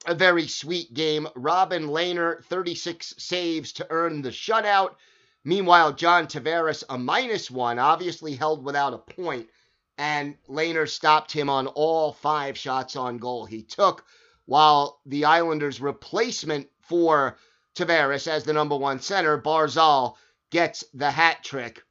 a 0.06 0.16
very 0.16 0.48
sweet 0.48 0.94
game. 0.94 1.28
Robin 1.36 1.88
Lehner, 1.88 2.44
36 2.46 3.16
saves 3.18 3.74
to 3.74 3.88
earn 3.90 4.22
the 4.22 4.30
shutout. 4.30 4.96
Meanwhile, 5.44 5.94
John 5.94 6.28
Tavares, 6.28 6.84
a 6.90 6.98
minus 6.98 7.50
one, 7.50 7.80
obviously 7.80 8.36
held 8.36 8.64
without 8.64 8.94
a 8.94 8.98
point, 8.98 9.50
and 9.98 10.36
Lehner 10.48 10.88
stopped 10.88 11.32
him 11.32 11.50
on 11.50 11.68
all 11.68 12.14
five 12.14 12.58
shots 12.58 12.96
on 12.96 13.18
goal 13.18 13.46
he 13.46 13.64
took, 13.64 14.06
while 14.46 15.00
the 15.06 15.26
Islanders' 15.26 15.82
replacement 15.82 16.68
for 16.82 17.38
Tavares 17.76 18.28
as 18.28 18.44
the 18.44 18.54
number 18.54 18.76
one 18.76 19.00
center, 19.00 19.42
Barzal, 19.42 20.16
gets 20.52 20.84
the 20.94 21.12
hat 21.12 21.44
trick 21.44 21.84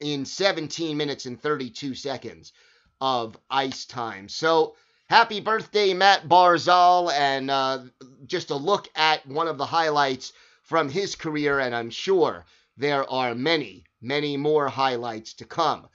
in 0.00 0.24
17 0.24 0.96
minutes 0.96 1.26
and 1.26 1.40
32 1.40 1.94
seconds 1.94 2.52
of 3.00 3.36
ice 3.50 3.84
time. 3.86 4.28
So, 4.28 4.76
happy 5.08 5.40
birthday, 5.40 5.94
Matt 5.94 6.28
Barzal, 6.28 7.10
and 7.12 7.50
uh, 7.50 7.84
just 8.26 8.50
a 8.50 8.56
look 8.56 8.88
at 8.94 9.26
one 9.26 9.48
of 9.48 9.56
the 9.56 9.66
highlights 9.66 10.34
from 10.62 10.90
his 10.90 11.14
career, 11.14 11.60
and 11.60 11.74
I'm 11.74 11.90
sure 11.90 12.44
there 12.76 13.10
are 13.10 13.34
many, 13.34 13.84
many 14.02 14.36
more 14.36 14.68
highlights 14.68 15.32
to 15.34 15.46
come. 15.46 15.88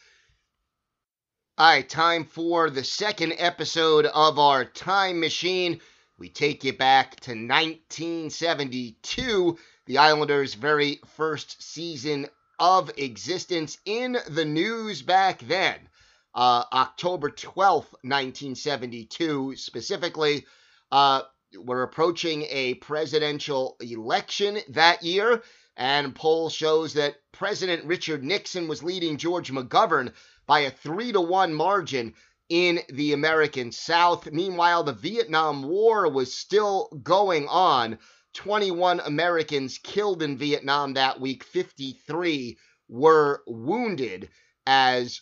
All 1.55 1.67
right, 1.67 1.87
time 1.87 2.25
for 2.25 2.71
the 2.71 2.83
second 2.83 3.35
episode 3.37 4.07
of 4.07 4.39
our 4.39 4.65
time 4.65 5.19
machine. 5.19 5.81
We 6.17 6.29
take 6.29 6.63
you 6.63 6.73
back 6.73 7.19
to 7.21 7.31
1972, 7.31 9.59
the 9.85 9.99
Islanders' 9.99 10.55
very 10.55 10.99
first 11.15 11.61
season 11.61 12.27
of 12.57 12.89
existence 12.97 13.77
in 13.85 14.17
the 14.27 14.45
news 14.45 15.03
back 15.03 15.41
then. 15.41 15.89
Uh, 16.35 16.63
October 16.73 17.29
12th, 17.29 17.93
1972, 18.01 19.55
specifically. 19.55 20.45
Uh, 20.91 21.21
we're 21.57 21.83
approaching 21.83 22.43
a 22.49 22.73
presidential 22.75 23.77
election 23.79 24.59
that 24.69 25.03
year, 25.03 25.43
and 25.77 26.15
poll 26.15 26.49
shows 26.49 26.93
that 26.93 27.15
President 27.31 27.85
Richard 27.85 28.23
Nixon 28.23 28.67
was 28.67 28.83
leading 28.83 29.17
George 29.17 29.51
McGovern 29.51 30.13
by 30.47 30.61
a 30.61 30.71
3 30.71 31.11
to 31.11 31.21
1 31.21 31.53
margin 31.53 32.13
in 32.49 32.79
the 32.89 33.13
American 33.13 33.71
South. 33.71 34.31
Meanwhile, 34.31 34.83
the 34.83 34.93
Vietnam 34.93 35.63
War 35.63 36.09
was 36.11 36.33
still 36.33 36.89
going 37.03 37.47
on. 37.47 37.99
21 38.33 38.99
Americans 38.99 39.77
killed 39.77 40.23
in 40.23 40.37
Vietnam 40.37 40.93
that 40.93 41.21
week, 41.21 41.43
53 41.43 42.57
were 42.89 43.43
wounded 43.47 44.29
as 44.65 45.21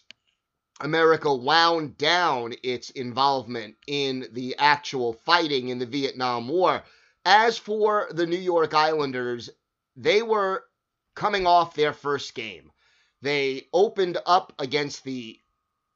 America 0.82 1.34
wound 1.34 1.98
down 1.98 2.54
its 2.64 2.90
involvement 2.90 3.76
in 3.88 4.28
the 4.32 4.56
actual 4.58 5.14
fighting 5.14 5.70
in 5.70 5.80
the 5.80 5.86
Vietnam 5.86 6.48
War. 6.48 6.84
As 7.24 7.58
for 7.58 8.08
the 8.12 8.26
New 8.26 8.38
York 8.38 8.74
Islanders, 8.74 9.50
they 9.96 10.22
were 10.22 10.64
coming 11.16 11.46
off 11.46 11.76
their 11.76 11.94
first 11.94 12.34
game. 12.34 12.72
They 13.22 13.68
opened 13.72 14.18
up 14.26 14.54
against 14.58 15.04
the 15.04 15.40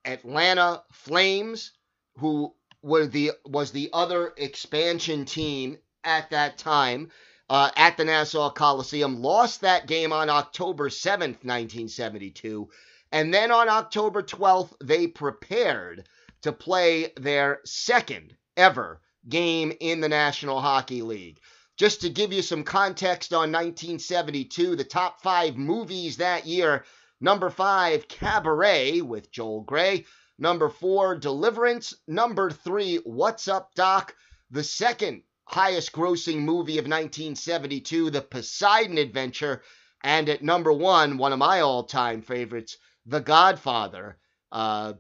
Atlanta 0.06 0.84
Flames, 0.92 1.72
who 2.20 2.54
were 2.84 3.08
the 3.08 3.32
was 3.46 3.72
the 3.72 3.90
other 3.92 4.34
expansion 4.38 5.26
team 5.26 5.80
at 6.04 6.30
that 6.30 6.60
time 6.60 7.12
uh, 7.50 7.72
at 7.76 7.98
the 7.98 8.06
Nassau 8.06 8.52
Coliseum. 8.52 9.22
Lost 9.22 9.62
that 9.62 9.88
game 9.88 10.14
on 10.14 10.30
October 10.30 10.90
7th, 10.90 11.44
1972. 11.44 12.70
And 13.16 13.34
then 13.34 13.50
on 13.50 13.70
October 13.70 14.22
12th, 14.22 14.74
they 14.84 15.08
prepared 15.08 16.06
to 16.42 16.52
play 16.52 17.14
their 17.16 17.62
second 17.64 18.36
ever 18.58 19.00
game 19.30 19.72
in 19.80 20.02
the 20.02 20.10
National 20.10 20.60
Hockey 20.60 21.02
League. 21.02 21.40
Just 21.78 22.02
to 22.02 22.10
give 22.10 22.34
you 22.34 22.42
some 22.42 22.66
context 22.66 23.32
on 23.32 23.54
1972, 23.54 24.76
the 24.76 24.84
top 24.84 25.22
five 25.22 25.56
movies 25.56 26.18
that 26.18 26.46
year 26.46 26.84
number 27.22 27.50
five, 27.50 28.10
Cabaret 28.10 29.00
with 29.00 29.32
Joel 29.32 29.62
Grey. 29.62 30.06
Number 30.38 30.68
four, 30.68 31.16
Deliverance. 31.16 31.94
Number 32.10 32.52
three, 32.52 32.98
What's 32.98 33.48
Up, 33.48 33.74
Doc? 33.76 34.14
The 34.52 34.62
second 34.66 35.24
highest 35.46 35.94
grossing 35.94 36.40
movie 36.40 36.80
of 36.80 36.84
1972, 36.84 38.10
The 38.10 38.22
Poseidon 38.22 38.98
Adventure. 38.98 39.62
And 40.04 40.28
at 40.28 40.44
number 40.44 40.74
one, 40.74 41.18
one 41.18 41.32
of 41.32 41.40
my 41.40 41.62
all 41.62 41.86
time 41.86 42.22
favorites, 42.22 42.76
The 43.06 43.22
Godfather. 43.22 44.18
Uh, 44.52 44.94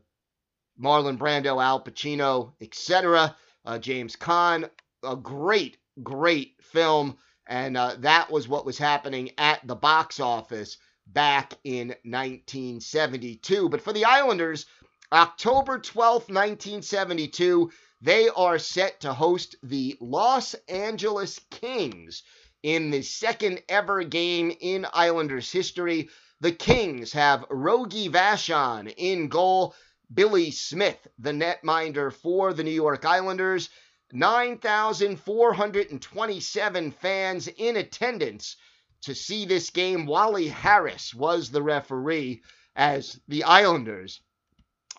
Marlon 0.80 1.18
Brando, 1.18 1.64
Al 1.64 1.84
Pacino, 1.84 2.54
etc. 2.62 3.36
Uh, 3.64 3.80
James 3.80 4.16
Caan, 4.16 4.70
a 5.04 5.16
great 5.16 5.78
great 6.04 6.56
film. 6.62 7.18
And 7.48 7.78
uh, 7.78 7.96
that 8.00 8.32
was 8.32 8.48
what 8.48 8.66
was 8.66 8.78
happening 8.78 9.32
at 9.38 9.66
the 9.68 9.76
box 9.76 10.20
office 10.20 10.78
back 11.08 11.54
in 11.64 11.90
1972. 12.04 13.70
But 13.70 13.82
for 13.82 13.94
the 13.94 14.06
Islanders, 14.06 14.66
October 15.12 15.80
12th, 15.80 16.30
1972, 16.30 17.72
they 18.02 18.30
are 18.30 18.58
set 18.58 19.02
to 19.02 19.14
host 19.14 19.56
the 19.62 19.96
Los 20.02 20.56
Angeles 20.68 21.40
Kings 21.52 22.24
in 22.64 22.90
the 22.90 23.04
second 23.04 23.62
ever 23.70 24.04
game 24.04 24.52
in 24.60 24.88
Islanders 24.92 25.52
history. 25.52 26.10
The 26.42 26.52
Kings 26.52 27.14
have 27.14 27.46
Rogie 27.50 28.10
Vachon 28.10 28.94
in 28.98 29.30
goal, 29.30 29.74
Billy 30.14 30.52
Smith, 30.52 31.08
the 31.18 31.32
netminder 31.32 32.12
for 32.12 32.54
the 32.54 32.64
New 32.64 32.72
York 32.72 33.06
Islanders, 33.06 33.70
9,427 34.12 36.92
fans 36.92 37.48
in 37.48 37.78
attendance 37.78 38.58
to 39.04 39.16
see 39.16 39.46
this 39.46 39.70
game. 39.70 40.06
Wally 40.06 40.50
Harris 40.50 41.14
was 41.14 41.52
the 41.52 41.64
referee 41.64 42.44
as 42.76 43.18
the 43.30 43.46
Islanders 43.46 44.20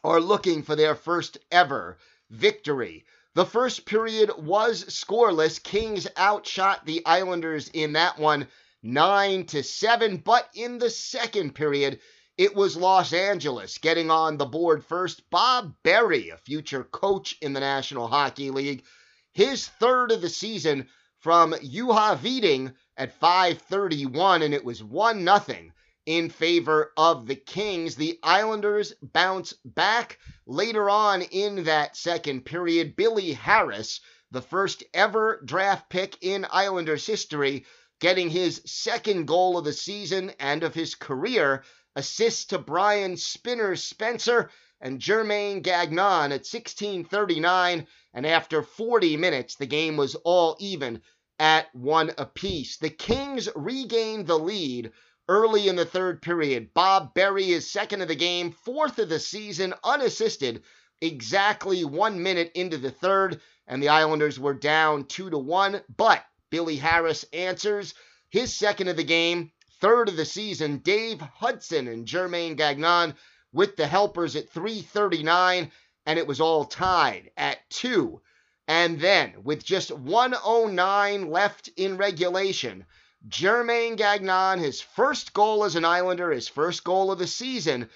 are 0.02 0.20
looking 0.20 0.62
for 0.62 0.74
their 0.74 0.94
first 0.94 1.36
ever 1.50 1.98
victory. 2.30 3.04
The 3.34 3.44
first 3.44 3.84
period 3.84 4.30
was 4.38 4.86
scoreless. 4.86 5.62
Kings 5.62 6.08
outshot 6.16 6.86
the 6.86 7.04
Islanders 7.04 7.68
in 7.68 7.92
that 7.92 8.18
one 8.18 8.48
9 8.86 9.46
to 9.46 9.62
7, 9.62 10.18
but 10.18 10.48
in 10.54 10.78
the 10.78 10.90
second 10.90 11.54
period 11.54 11.98
it 12.38 12.54
was 12.54 12.76
Los 12.76 13.12
Angeles 13.12 13.78
getting 13.78 14.10
on 14.10 14.36
the 14.36 14.44
board 14.44 14.84
first. 14.84 15.28
Bob 15.30 15.74
Berry, 15.82 16.28
a 16.28 16.36
future 16.36 16.84
coach 16.84 17.36
in 17.40 17.52
the 17.52 17.60
National 17.60 18.06
Hockey 18.06 18.50
League, 18.50 18.84
his 19.32 19.66
third 19.66 20.12
of 20.12 20.20
the 20.20 20.28
season 20.28 20.86
from 21.18 21.52
Juha 21.52 22.22
Widing 22.22 22.72
at 22.96 23.18
531, 23.18 24.42
and 24.42 24.54
it 24.54 24.64
was 24.64 24.84
1 24.84 25.24
nothing 25.24 25.72
in 26.04 26.30
favor 26.30 26.92
of 26.96 27.26
the 27.26 27.34
Kings. 27.34 27.96
The 27.96 28.18
Islanders 28.22 28.92
bounce 29.02 29.54
back 29.64 30.18
later 30.46 30.88
on 30.88 31.22
in 31.22 31.64
that 31.64 31.96
second 31.96 32.44
period. 32.44 32.96
Billy 32.96 33.32
Harris, 33.32 34.00
the 34.30 34.42
first 34.42 34.84
ever 34.94 35.40
draft 35.44 35.88
pick 35.88 36.18
in 36.20 36.46
Islanders 36.50 37.06
history, 37.06 37.64
getting 38.00 38.30
his 38.30 38.62
second 38.66 39.26
goal 39.26 39.58
of 39.58 39.64
the 39.64 39.72
season 39.72 40.32
and 40.38 40.62
of 40.62 40.74
his 40.74 40.94
career, 40.94 41.64
assists 41.94 42.44
to 42.46 42.58
Brian 42.58 43.16
Spinner 43.16 43.76
Spencer 43.76 44.50
and 44.80 45.00
Germain 45.00 45.62
Gagnon 45.62 46.32
at 46.32 46.44
1639 46.44 47.86
and 48.16 48.26
after 48.26 48.62
40 48.62 49.18
minutes, 49.18 49.56
the 49.56 49.66
game 49.66 49.98
was 49.98 50.14
all 50.14 50.56
even 50.58 51.02
at 51.38 51.66
one 51.74 52.12
apiece. 52.16 52.78
The 52.78 52.88
Kings 52.88 53.46
regained 53.54 54.26
the 54.26 54.38
lead 54.38 54.92
early 55.28 55.68
in 55.68 55.76
the 55.76 55.84
third 55.84 56.22
period. 56.22 56.72
Bob 56.72 57.12
Berry 57.12 57.50
is 57.50 57.70
second 57.70 58.00
of 58.00 58.08
the 58.08 58.14
game, 58.14 58.52
fourth 58.52 58.98
of 58.98 59.10
the 59.10 59.20
season, 59.20 59.74
unassisted, 59.84 60.62
exactly 61.02 61.84
one 61.84 62.22
minute 62.22 62.52
into 62.54 62.78
the 62.78 62.90
third, 62.90 63.40
and 63.66 63.82
the 63.82 63.90
Islanders 63.90 64.40
were 64.40 64.54
down 64.54 65.04
two 65.04 65.28
to 65.28 65.38
one. 65.38 65.82
But 65.94 66.24
Billy 66.50 66.76
Harris 66.76 67.24
answers 67.32 67.94
his 68.28 68.54
second 68.54 68.88
of 68.88 68.96
the 68.96 69.04
game, 69.04 69.52
third 69.80 70.08
of 70.08 70.16
the 70.16 70.24
season. 70.24 70.78
Dave 70.78 71.20
Hudson 71.20 71.88
and 71.88 72.06
Germain 72.06 72.56
Gagnon 72.56 73.14
with 73.52 73.76
the 73.76 73.86
helpers 73.86 74.36
at 74.36 74.50
339 74.50 75.70
and 76.06 76.18
it 76.18 76.26
was 76.26 76.40
all 76.40 76.64
tied 76.64 77.30
at 77.36 77.68
two. 77.68 78.20
And 78.68 79.00
then, 79.00 79.42
with 79.42 79.64
just 79.64 79.90
109 79.90 81.30
left 81.30 81.68
in 81.76 81.96
regulation, 81.96 82.86
Germain 83.28 83.96
Gagnon, 83.96 84.60
his 84.60 84.80
first 84.80 85.32
goal 85.32 85.64
as 85.64 85.74
an 85.74 85.84
Islander, 85.84 86.30
his 86.30 86.48
first 86.48 86.84
goal 86.84 87.10
of 87.10 87.18
the 87.18 87.26
season, 87.26 87.90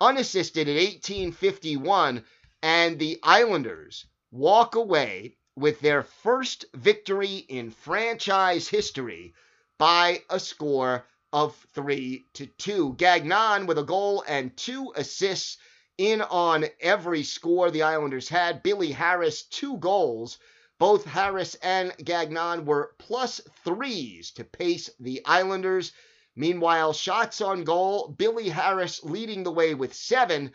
unassisted 0.00 0.68
at 0.68 0.76
1851, 0.76 2.24
and 2.62 2.98
the 2.98 3.18
Islanders 3.22 4.06
walk 4.30 4.74
away 4.74 5.37
with 5.58 5.80
their 5.80 6.02
first 6.02 6.64
victory 6.74 7.36
in 7.48 7.70
franchise 7.70 8.68
history 8.68 9.34
by 9.78 10.22
a 10.30 10.38
score 10.38 11.04
of 11.32 11.54
3 11.74 12.24
to 12.34 12.46
2. 12.46 12.94
Gagnon 12.94 13.66
with 13.66 13.78
a 13.78 13.82
goal 13.82 14.24
and 14.26 14.56
two 14.56 14.92
assists 14.96 15.58
in 15.98 16.22
on 16.22 16.66
every 16.80 17.22
score 17.24 17.70
the 17.70 17.82
Islanders 17.82 18.28
had. 18.28 18.62
Billy 18.62 18.92
Harris, 18.92 19.42
two 19.42 19.76
goals. 19.78 20.38
Both 20.78 21.04
Harris 21.04 21.56
and 21.56 21.92
Gagnon 22.04 22.64
were 22.64 22.94
plus 22.98 23.40
threes 23.64 24.30
to 24.32 24.44
pace 24.44 24.88
the 25.00 25.20
Islanders. 25.24 25.92
Meanwhile, 26.36 26.92
shots 26.92 27.40
on 27.40 27.64
goal, 27.64 28.14
Billy 28.16 28.48
Harris 28.48 29.02
leading 29.02 29.42
the 29.42 29.50
way 29.50 29.74
with 29.74 29.92
seven. 29.92 30.52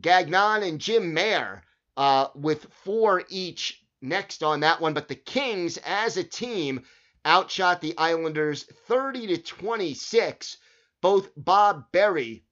Gagnon 0.00 0.64
and 0.64 0.80
Jim 0.80 1.14
Mair 1.14 1.62
uh, 1.96 2.28
with 2.34 2.66
four 2.82 3.22
each 3.28 3.83
next 4.04 4.42
on 4.42 4.60
that 4.60 4.80
one. 4.80 4.94
But 4.94 5.08
the 5.08 5.16
Kings, 5.16 5.78
as 5.78 6.16
a 6.16 6.24
team, 6.24 6.84
outshot 7.26 7.80
the 7.80 7.96
Islanders 7.98 8.64
30 8.86 9.28
to 9.28 9.38
26. 9.38 10.58
Both 11.00 11.30
Bob 11.36 11.90
Berry 11.92 12.44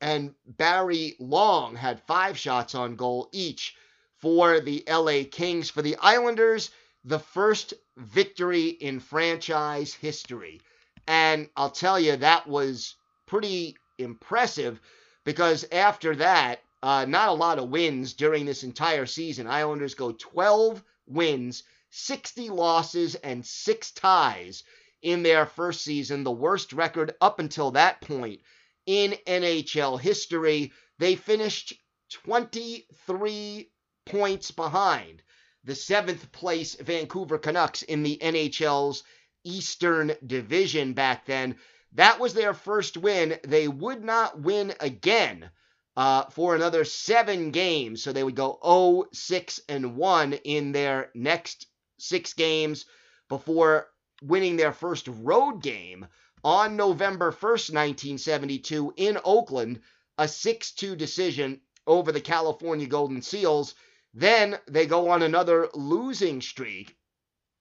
and 0.00 0.34
Barry 0.46 1.16
Long 1.18 1.76
had 1.76 2.02
five 2.06 2.38
shots 2.38 2.74
on 2.74 2.96
goal 2.96 3.28
each 3.32 3.76
for 4.18 4.60
the 4.60 4.82
LA 4.88 5.24
Kings. 5.30 5.70
For 5.70 5.82
the 5.82 5.96
Islanders, 5.96 6.70
the 7.04 7.18
first 7.18 7.74
victory 7.96 8.68
in 8.68 9.00
franchise 9.00 9.92
history. 9.94 10.60
And 11.06 11.48
I'll 11.56 11.70
tell 11.70 11.98
you, 11.98 12.16
that 12.16 12.46
was 12.46 12.96
pretty 13.26 13.76
impressive 13.98 14.80
because 15.24 15.64
after 15.72 16.16
that, 16.16 16.60
uh, 16.82 17.04
not 17.06 17.28
a 17.28 17.32
lot 17.32 17.58
of 17.58 17.68
wins 17.68 18.14
during 18.14 18.46
this 18.46 18.62
entire 18.64 19.06
season. 19.06 19.46
Islanders 19.46 19.94
go 19.94 20.12
12 20.12 20.82
wins, 21.06 21.62
60 21.90 22.48
losses, 22.48 23.14
and 23.16 23.44
six 23.44 23.90
ties 23.90 24.64
in 25.02 25.22
their 25.22 25.46
first 25.46 25.82
season, 25.82 26.24
the 26.24 26.30
worst 26.30 26.72
record 26.72 27.14
up 27.20 27.38
until 27.38 27.72
that 27.72 28.00
point 28.00 28.40
in 28.86 29.12
NHL 29.26 30.00
history. 30.00 30.72
They 30.98 31.16
finished 31.16 31.74
23 32.10 33.70
points 34.06 34.50
behind 34.50 35.22
the 35.64 35.74
seventh 35.74 36.32
place 36.32 36.74
Vancouver 36.76 37.38
Canucks 37.38 37.82
in 37.82 38.02
the 38.02 38.18
NHL's 38.22 39.02
Eastern 39.44 40.12
Division 40.26 40.94
back 40.94 41.26
then. 41.26 41.56
That 41.92 42.20
was 42.20 42.34
their 42.34 42.54
first 42.54 42.96
win. 42.96 43.38
They 43.44 43.68
would 43.68 44.02
not 44.02 44.40
win 44.40 44.74
again 44.80 45.50
uh, 45.96 46.24
for 46.30 46.54
another 46.54 46.84
seven 46.84 47.50
games. 47.50 48.02
So 48.02 48.12
they 48.12 48.24
would 48.24 48.36
go 48.36 48.58
0, 48.64 49.08
6, 49.12 49.60
and 49.68 49.96
1 49.96 50.32
in 50.32 50.72
their 50.72 51.10
next 51.14 51.66
six 51.98 52.32
games 52.34 52.86
before 53.28 53.88
winning 54.22 54.56
their 54.56 54.72
first 54.72 55.08
road 55.08 55.62
game 55.62 56.06
on 56.42 56.76
November 56.76 57.32
1st, 57.32 57.74
1972, 57.74 58.94
in 58.96 59.18
Oakland, 59.24 59.80
a 60.18 60.26
6 60.26 60.72
2 60.72 60.96
decision 60.96 61.60
over 61.86 62.12
the 62.12 62.20
California 62.20 62.86
Golden 62.86 63.22
Seals. 63.22 63.74
Then 64.14 64.58
they 64.66 64.86
go 64.86 65.10
on 65.10 65.22
another 65.22 65.68
losing 65.74 66.40
streak 66.40 66.96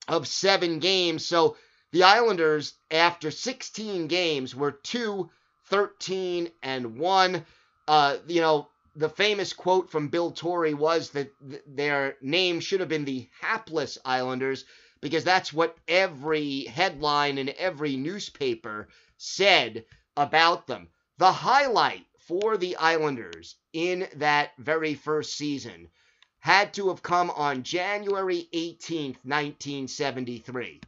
of 0.08 0.28
seven 0.28 0.80
games. 0.80 1.26
So 1.26 1.58
the 1.92 2.04
Islanders, 2.04 2.74
after 2.90 3.32
16 3.32 4.08
games, 4.08 4.56
were 4.56 4.72
2 4.72 5.30
13 5.66 6.50
and 6.64 6.98
1. 6.98 7.46
Uh, 7.90 8.20
you 8.28 8.40
know, 8.40 8.68
the 8.96 9.10
famous 9.10 9.52
quote 9.52 9.90
from 9.90 10.10
Bill 10.10 10.30
Torrey 10.30 10.76
was 10.76 11.10
that 11.10 11.32
th- 11.50 11.64
their 11.66 12.18
name 12.22 12.60
should 12.60 12.82
have 12.82 12.90
been 12.90 13.04
the 13.04 13.28
Hapless 13.42 13.98
Islanders 14.06 14.64
because 15.02 15.24
that's 15.24 15.52
what 15.52 15.76
every 15.88 16.66
headline 16.66 17.40
in 17.40 17.52
every 17.58 17.98
newspaper 17.98 18.90
said 19.18 19.86
about 20.16 20.68
them. 20.68 20.88
The 21.18 21.32
highlight 21.32 22.06
for 22.20 22.58
the 22.58 22.76
Islanders 22.76 23.56
in 23.74 24.08
that 24.18 24.52
very 24.60 24.94
first 24.94 25.36
season 25.36 25.90
had 26.38 26.76
to 26.76 26.90
have 26.90 27.02
come 27.02 27.32
on 27.32 27.64
January 27.64 28.48
18th, 28.54 29.18
1973. 29.24 30.80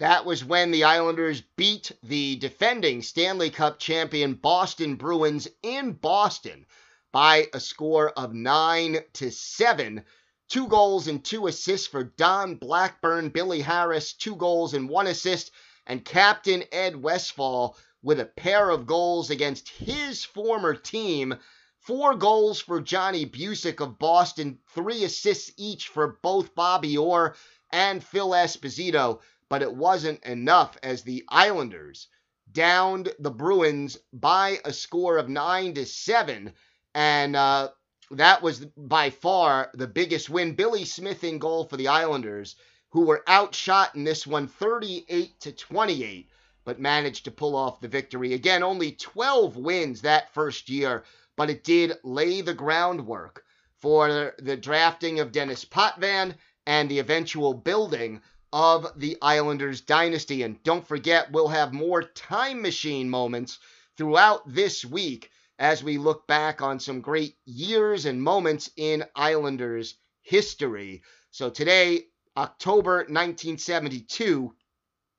That 0.00 0.24
was 0.24 0.42
when 0.42 0.70
the 0.70 0.84
Islanders 0.84 1.42
beat 1.56 1.92
the 2.02 2.36
defending 2.36 3.02
Stanley 3.02 3.50
Cup 3.50 3.78
champion 3.78 4.32
Boston 4.32 4.96
Bruins 4.96 5.46
in 5.62 5.92
Boston 5.92 6.64
by 7.12 7.48
a 7.52 7.60
score 7.60 8.08
of 8.08 8.32
9 8.32 9.00
to 9.12 9.30
7 9.30 10.02
Two 10.48 10.68
goals 10.68 11.06
and 11.06 11.22
two 11.22 11.46
assists 11.48 11.86
for 11.86 12.02
Don 12.02 12.54
Blackburn, 12.54 13.28
Billy 13.28 13.60
Harris, 13.60 14.14
two 14.14 14.36
goals 14.36 14.72
and 14.72 14.88
one 14.88 15.06
assist, 15.06 15.50
and 15.86 16.02
Captain 16.02 16.64
Ed 16.72 16.96
Westfall 16.96 17.76
with 18.02 18.20
a 18.20 18.24
pair 18.24 18.70
of 18.70 18.86
goals 18.86 19.28
against 19.28 19.68
his 19.68 20.24
former 20.24 20.74
team. 20.74 21.38
Four 21.78 22.14
goals 22.14 22.58
for 22.58 22.80
Johnny 22.80 23.26
Bucyk 23.26 23.80
of 23.80 23.98
Boston, 23.98 24.60
three 24.74 25.04
assists 25.04 25.52
each 25.58 25.88
for 25.88 26.18
both 26.22 26.54
Bobby 26.54 26.96
Orr 26.96 27.36
and 27.70 28.02
Phil 28.02 28.30
Esposito, 28.30 29.20
but 29.50 29.62
it 29.62 29.74
wasn't 29.74 30.24
enough 30.24 30.78
as 30.82 31.02
the 31.02 31.24
Islanders 31.28 32.06
downed 32.52 33.12
the 33.18 33.32
Bruins 33.32 33.98
by 34.12 34.60
a 34.64 34.72
score 34.72 35.18
of 35.18 35.28
nine 35.28 35.74
to 35.74 35.84
seven, 35.84 36.52
and 36.94 37.34
uh, 37.34 37.68
that 38.12 38.42
was 38.42 38.64
by 38.76 39.10
far 39.10 39.70
the 39.74 39.88
biggest 39.88 40.30
win. 40.30 40.54
Billy 40.54 40.84
Smith 40.84 41.24
in 41.24 41.38
goal 41.38 41.64
for 41.64 41.76
the 41.76 41.88
Islanders, 41.88 42.54
who 42.90 43.02
were 43.02 43.24
outshot 43.28 43.94
in 43.96 44.04
this 44.04 44.24
one 44.24 44.46
38 44.46 45.40
to 45.40 45.52
28, 45.52 46.28
but 46.64 46.80
managed 46.80 47.24
to 47.24 47.32
pull 47.32 47.56
off 47.56 47.80
the 47.80 47.88
victory. 47.88 48.34
Again, 48.34 48.62
only 48.62 48.92
12 48.92 49.56
wins 49.56 50.00
that 50.02 50.32
first 50.32 50.68
year, 50.68 51.02
but 51.36 51.50
it 51.50 51.64
did 51.64 51.98
lay 52.04 52.40
the 52.40 52.54
groundwork 52.54 53.44
for 53.78 54.34
the 54.38 54.56
drafting 54.56 55.18
of 55.18 55.32
Denis 55.32 55.64
Potvin 55.64 56.36
and 56.66 56.88
the 56.88 57.00
eventual 57.00 57.54
building 57.54 58.20
of 58.52 58.92
the 58.96 59.16
Islanders 59.22 59.80
dynasty. 59.80 60.42
And 60.42 60.62
don't 60.62 60.86
forget, 60.86 61.30
we'll 61.30 61.48
have 61.48 61.72
more 61.72 62.02
time 62.02 62.62
machine 62.62 63.08
moments 63.08 63.58
throughout 63.96 64.42
this 64.52 64.84
week 64.84 65.30
as 65.58 65.84
we 65.84 65.98
look 65.98 66.26
back 66.26 66.62
on 66.62 66.80
some 66.80 67.00
great 67.00 67.36
years 67.44 68.06
and 68.06 68.22
moments 68.22 68.70
in 68.76 69.04
Islanders 69.14 69.94
history. 70.22 71.02
So 71.30 71.50
today, 71.50 72.06
October 72.36 72.98
1972, 73.08 74.54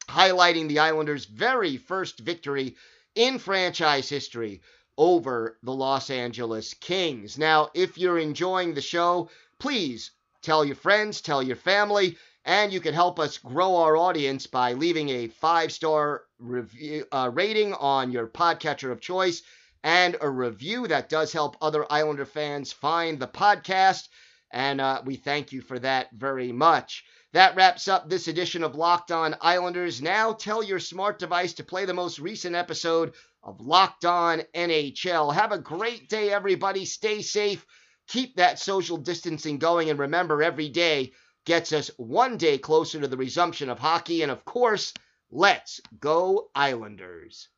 highlighting 0.09 0.67
the 0.67 0.79
Islanders' 0.79 1.25
very 1.25 1.77
first 1.77 2.19
victory 2.19 2.75
in 3.15 3.37
franchise 3.37 4.09
history 4.09 4.61
over 4.97 5.57
the 5.63 5.73
Los 5.73 6.09
Angeles 6.09 6.73
Kings. 6.73 7.37
Now, 7.37 7.69
if 7.73 7.97
you're 7.97 8.19
enjoying 8.19 8.73
the 8.73 8.81
show, 8.81 9.29
please 9.59 10.11
tell 10.41 10.65
your 10.65 10.75
friends, 10.75 11.21
tell 11.21 11.43
your 11.43 11.55
family, 11.55 12.17
and 12.45 12.73
you 12.73 12.79
can 12.79 12.93
help 12.93 13.19
us 13.19 13.37
grow 13.37 13.75
our 13.75 13.95
audience 13.95 14.47
by 14.47 14.73
leaving 14.73 15.09
a 15.09 15.27
five 15.27 15.71
star 15.71 16.23
review 16.39 17.05
uh, 17.11 17.29
rating 17.33 17.73
on 17.73 18.11
your 18.11 18.27
podcatcher 18.27 18.91
of 18.91 18.99
choice 18.99 19.43
and 19.83 20.15
a 20.21 20.29
review 20.29 20.87
that 20.87 21.09
does 21.09 21.31
help 21.31 21.55
other 21.61 21.91
Islander 21.91 22.25
fans 22.25 22.71
find 22.71 23.19
the 23.19 23.27
podcast. 23.27 24.07
And 24.51 24.81
uh, 24.81 25.01
we 25.05 25.15
thank 25.15 25.51
you 25.51 25.61
for 25.61 25.79
that 25.79 26.09
very 26.11 26.51
much. 26.51 27.03
That 27.33 27.55
wraps 27.55 27.87
up 27.87 28.09
this 28.09 28.27
edition 28.27 28.63
of 28.63 28.75
Locked 28.75 29.11
On 29.11 29.35
Islanders. 29.39 30.01
Now 30.01 30.33
tell 30.33 30.61
your 30.61 30.79
smart 30.79 31.17
device 31.17 31.53
to 31.53 31.63
play 31.63 31.85
the 31.85 31.93
most 31.93 32.19
recent 32.19 32.55
episode 32.55 33.13
of 33.43 33.61
Locked 33.61 34.05
On 34.05 34.41
NHL. 34.53 35.33
Have 35.33 35.51
a 35.51 35.57
great 35.57 36.09
day, 36.09 36.31
everybody. 36.31 36.85
Stay 36.85 37.21
safe. 37.21 37.65
Keep 38.07 38.35
that 38.35 38.59
social 38.59 38.97
distancing 38.97 39.57
going. 39.57 39.89
And 39.89 39.99
remember, 39.99 40.43
every 40.43 40.69
day 40.69 41.13
gets 41.45 41.73
us 41.73 41.89
one 41.97 42.37
day 42.37 42.57
closer 42.57 42.99
to 43.01 43.07
the 43.07 43.17
resumption 43.17 43.69
of 43.69 43.79
hockey. 43.79 44.21
And 44.21 44.31
of 44.31 44.45
course, 44.45 44.93
let's 45.31 45.81
go, 45.99 46.49
Islanders. 46.55 47.49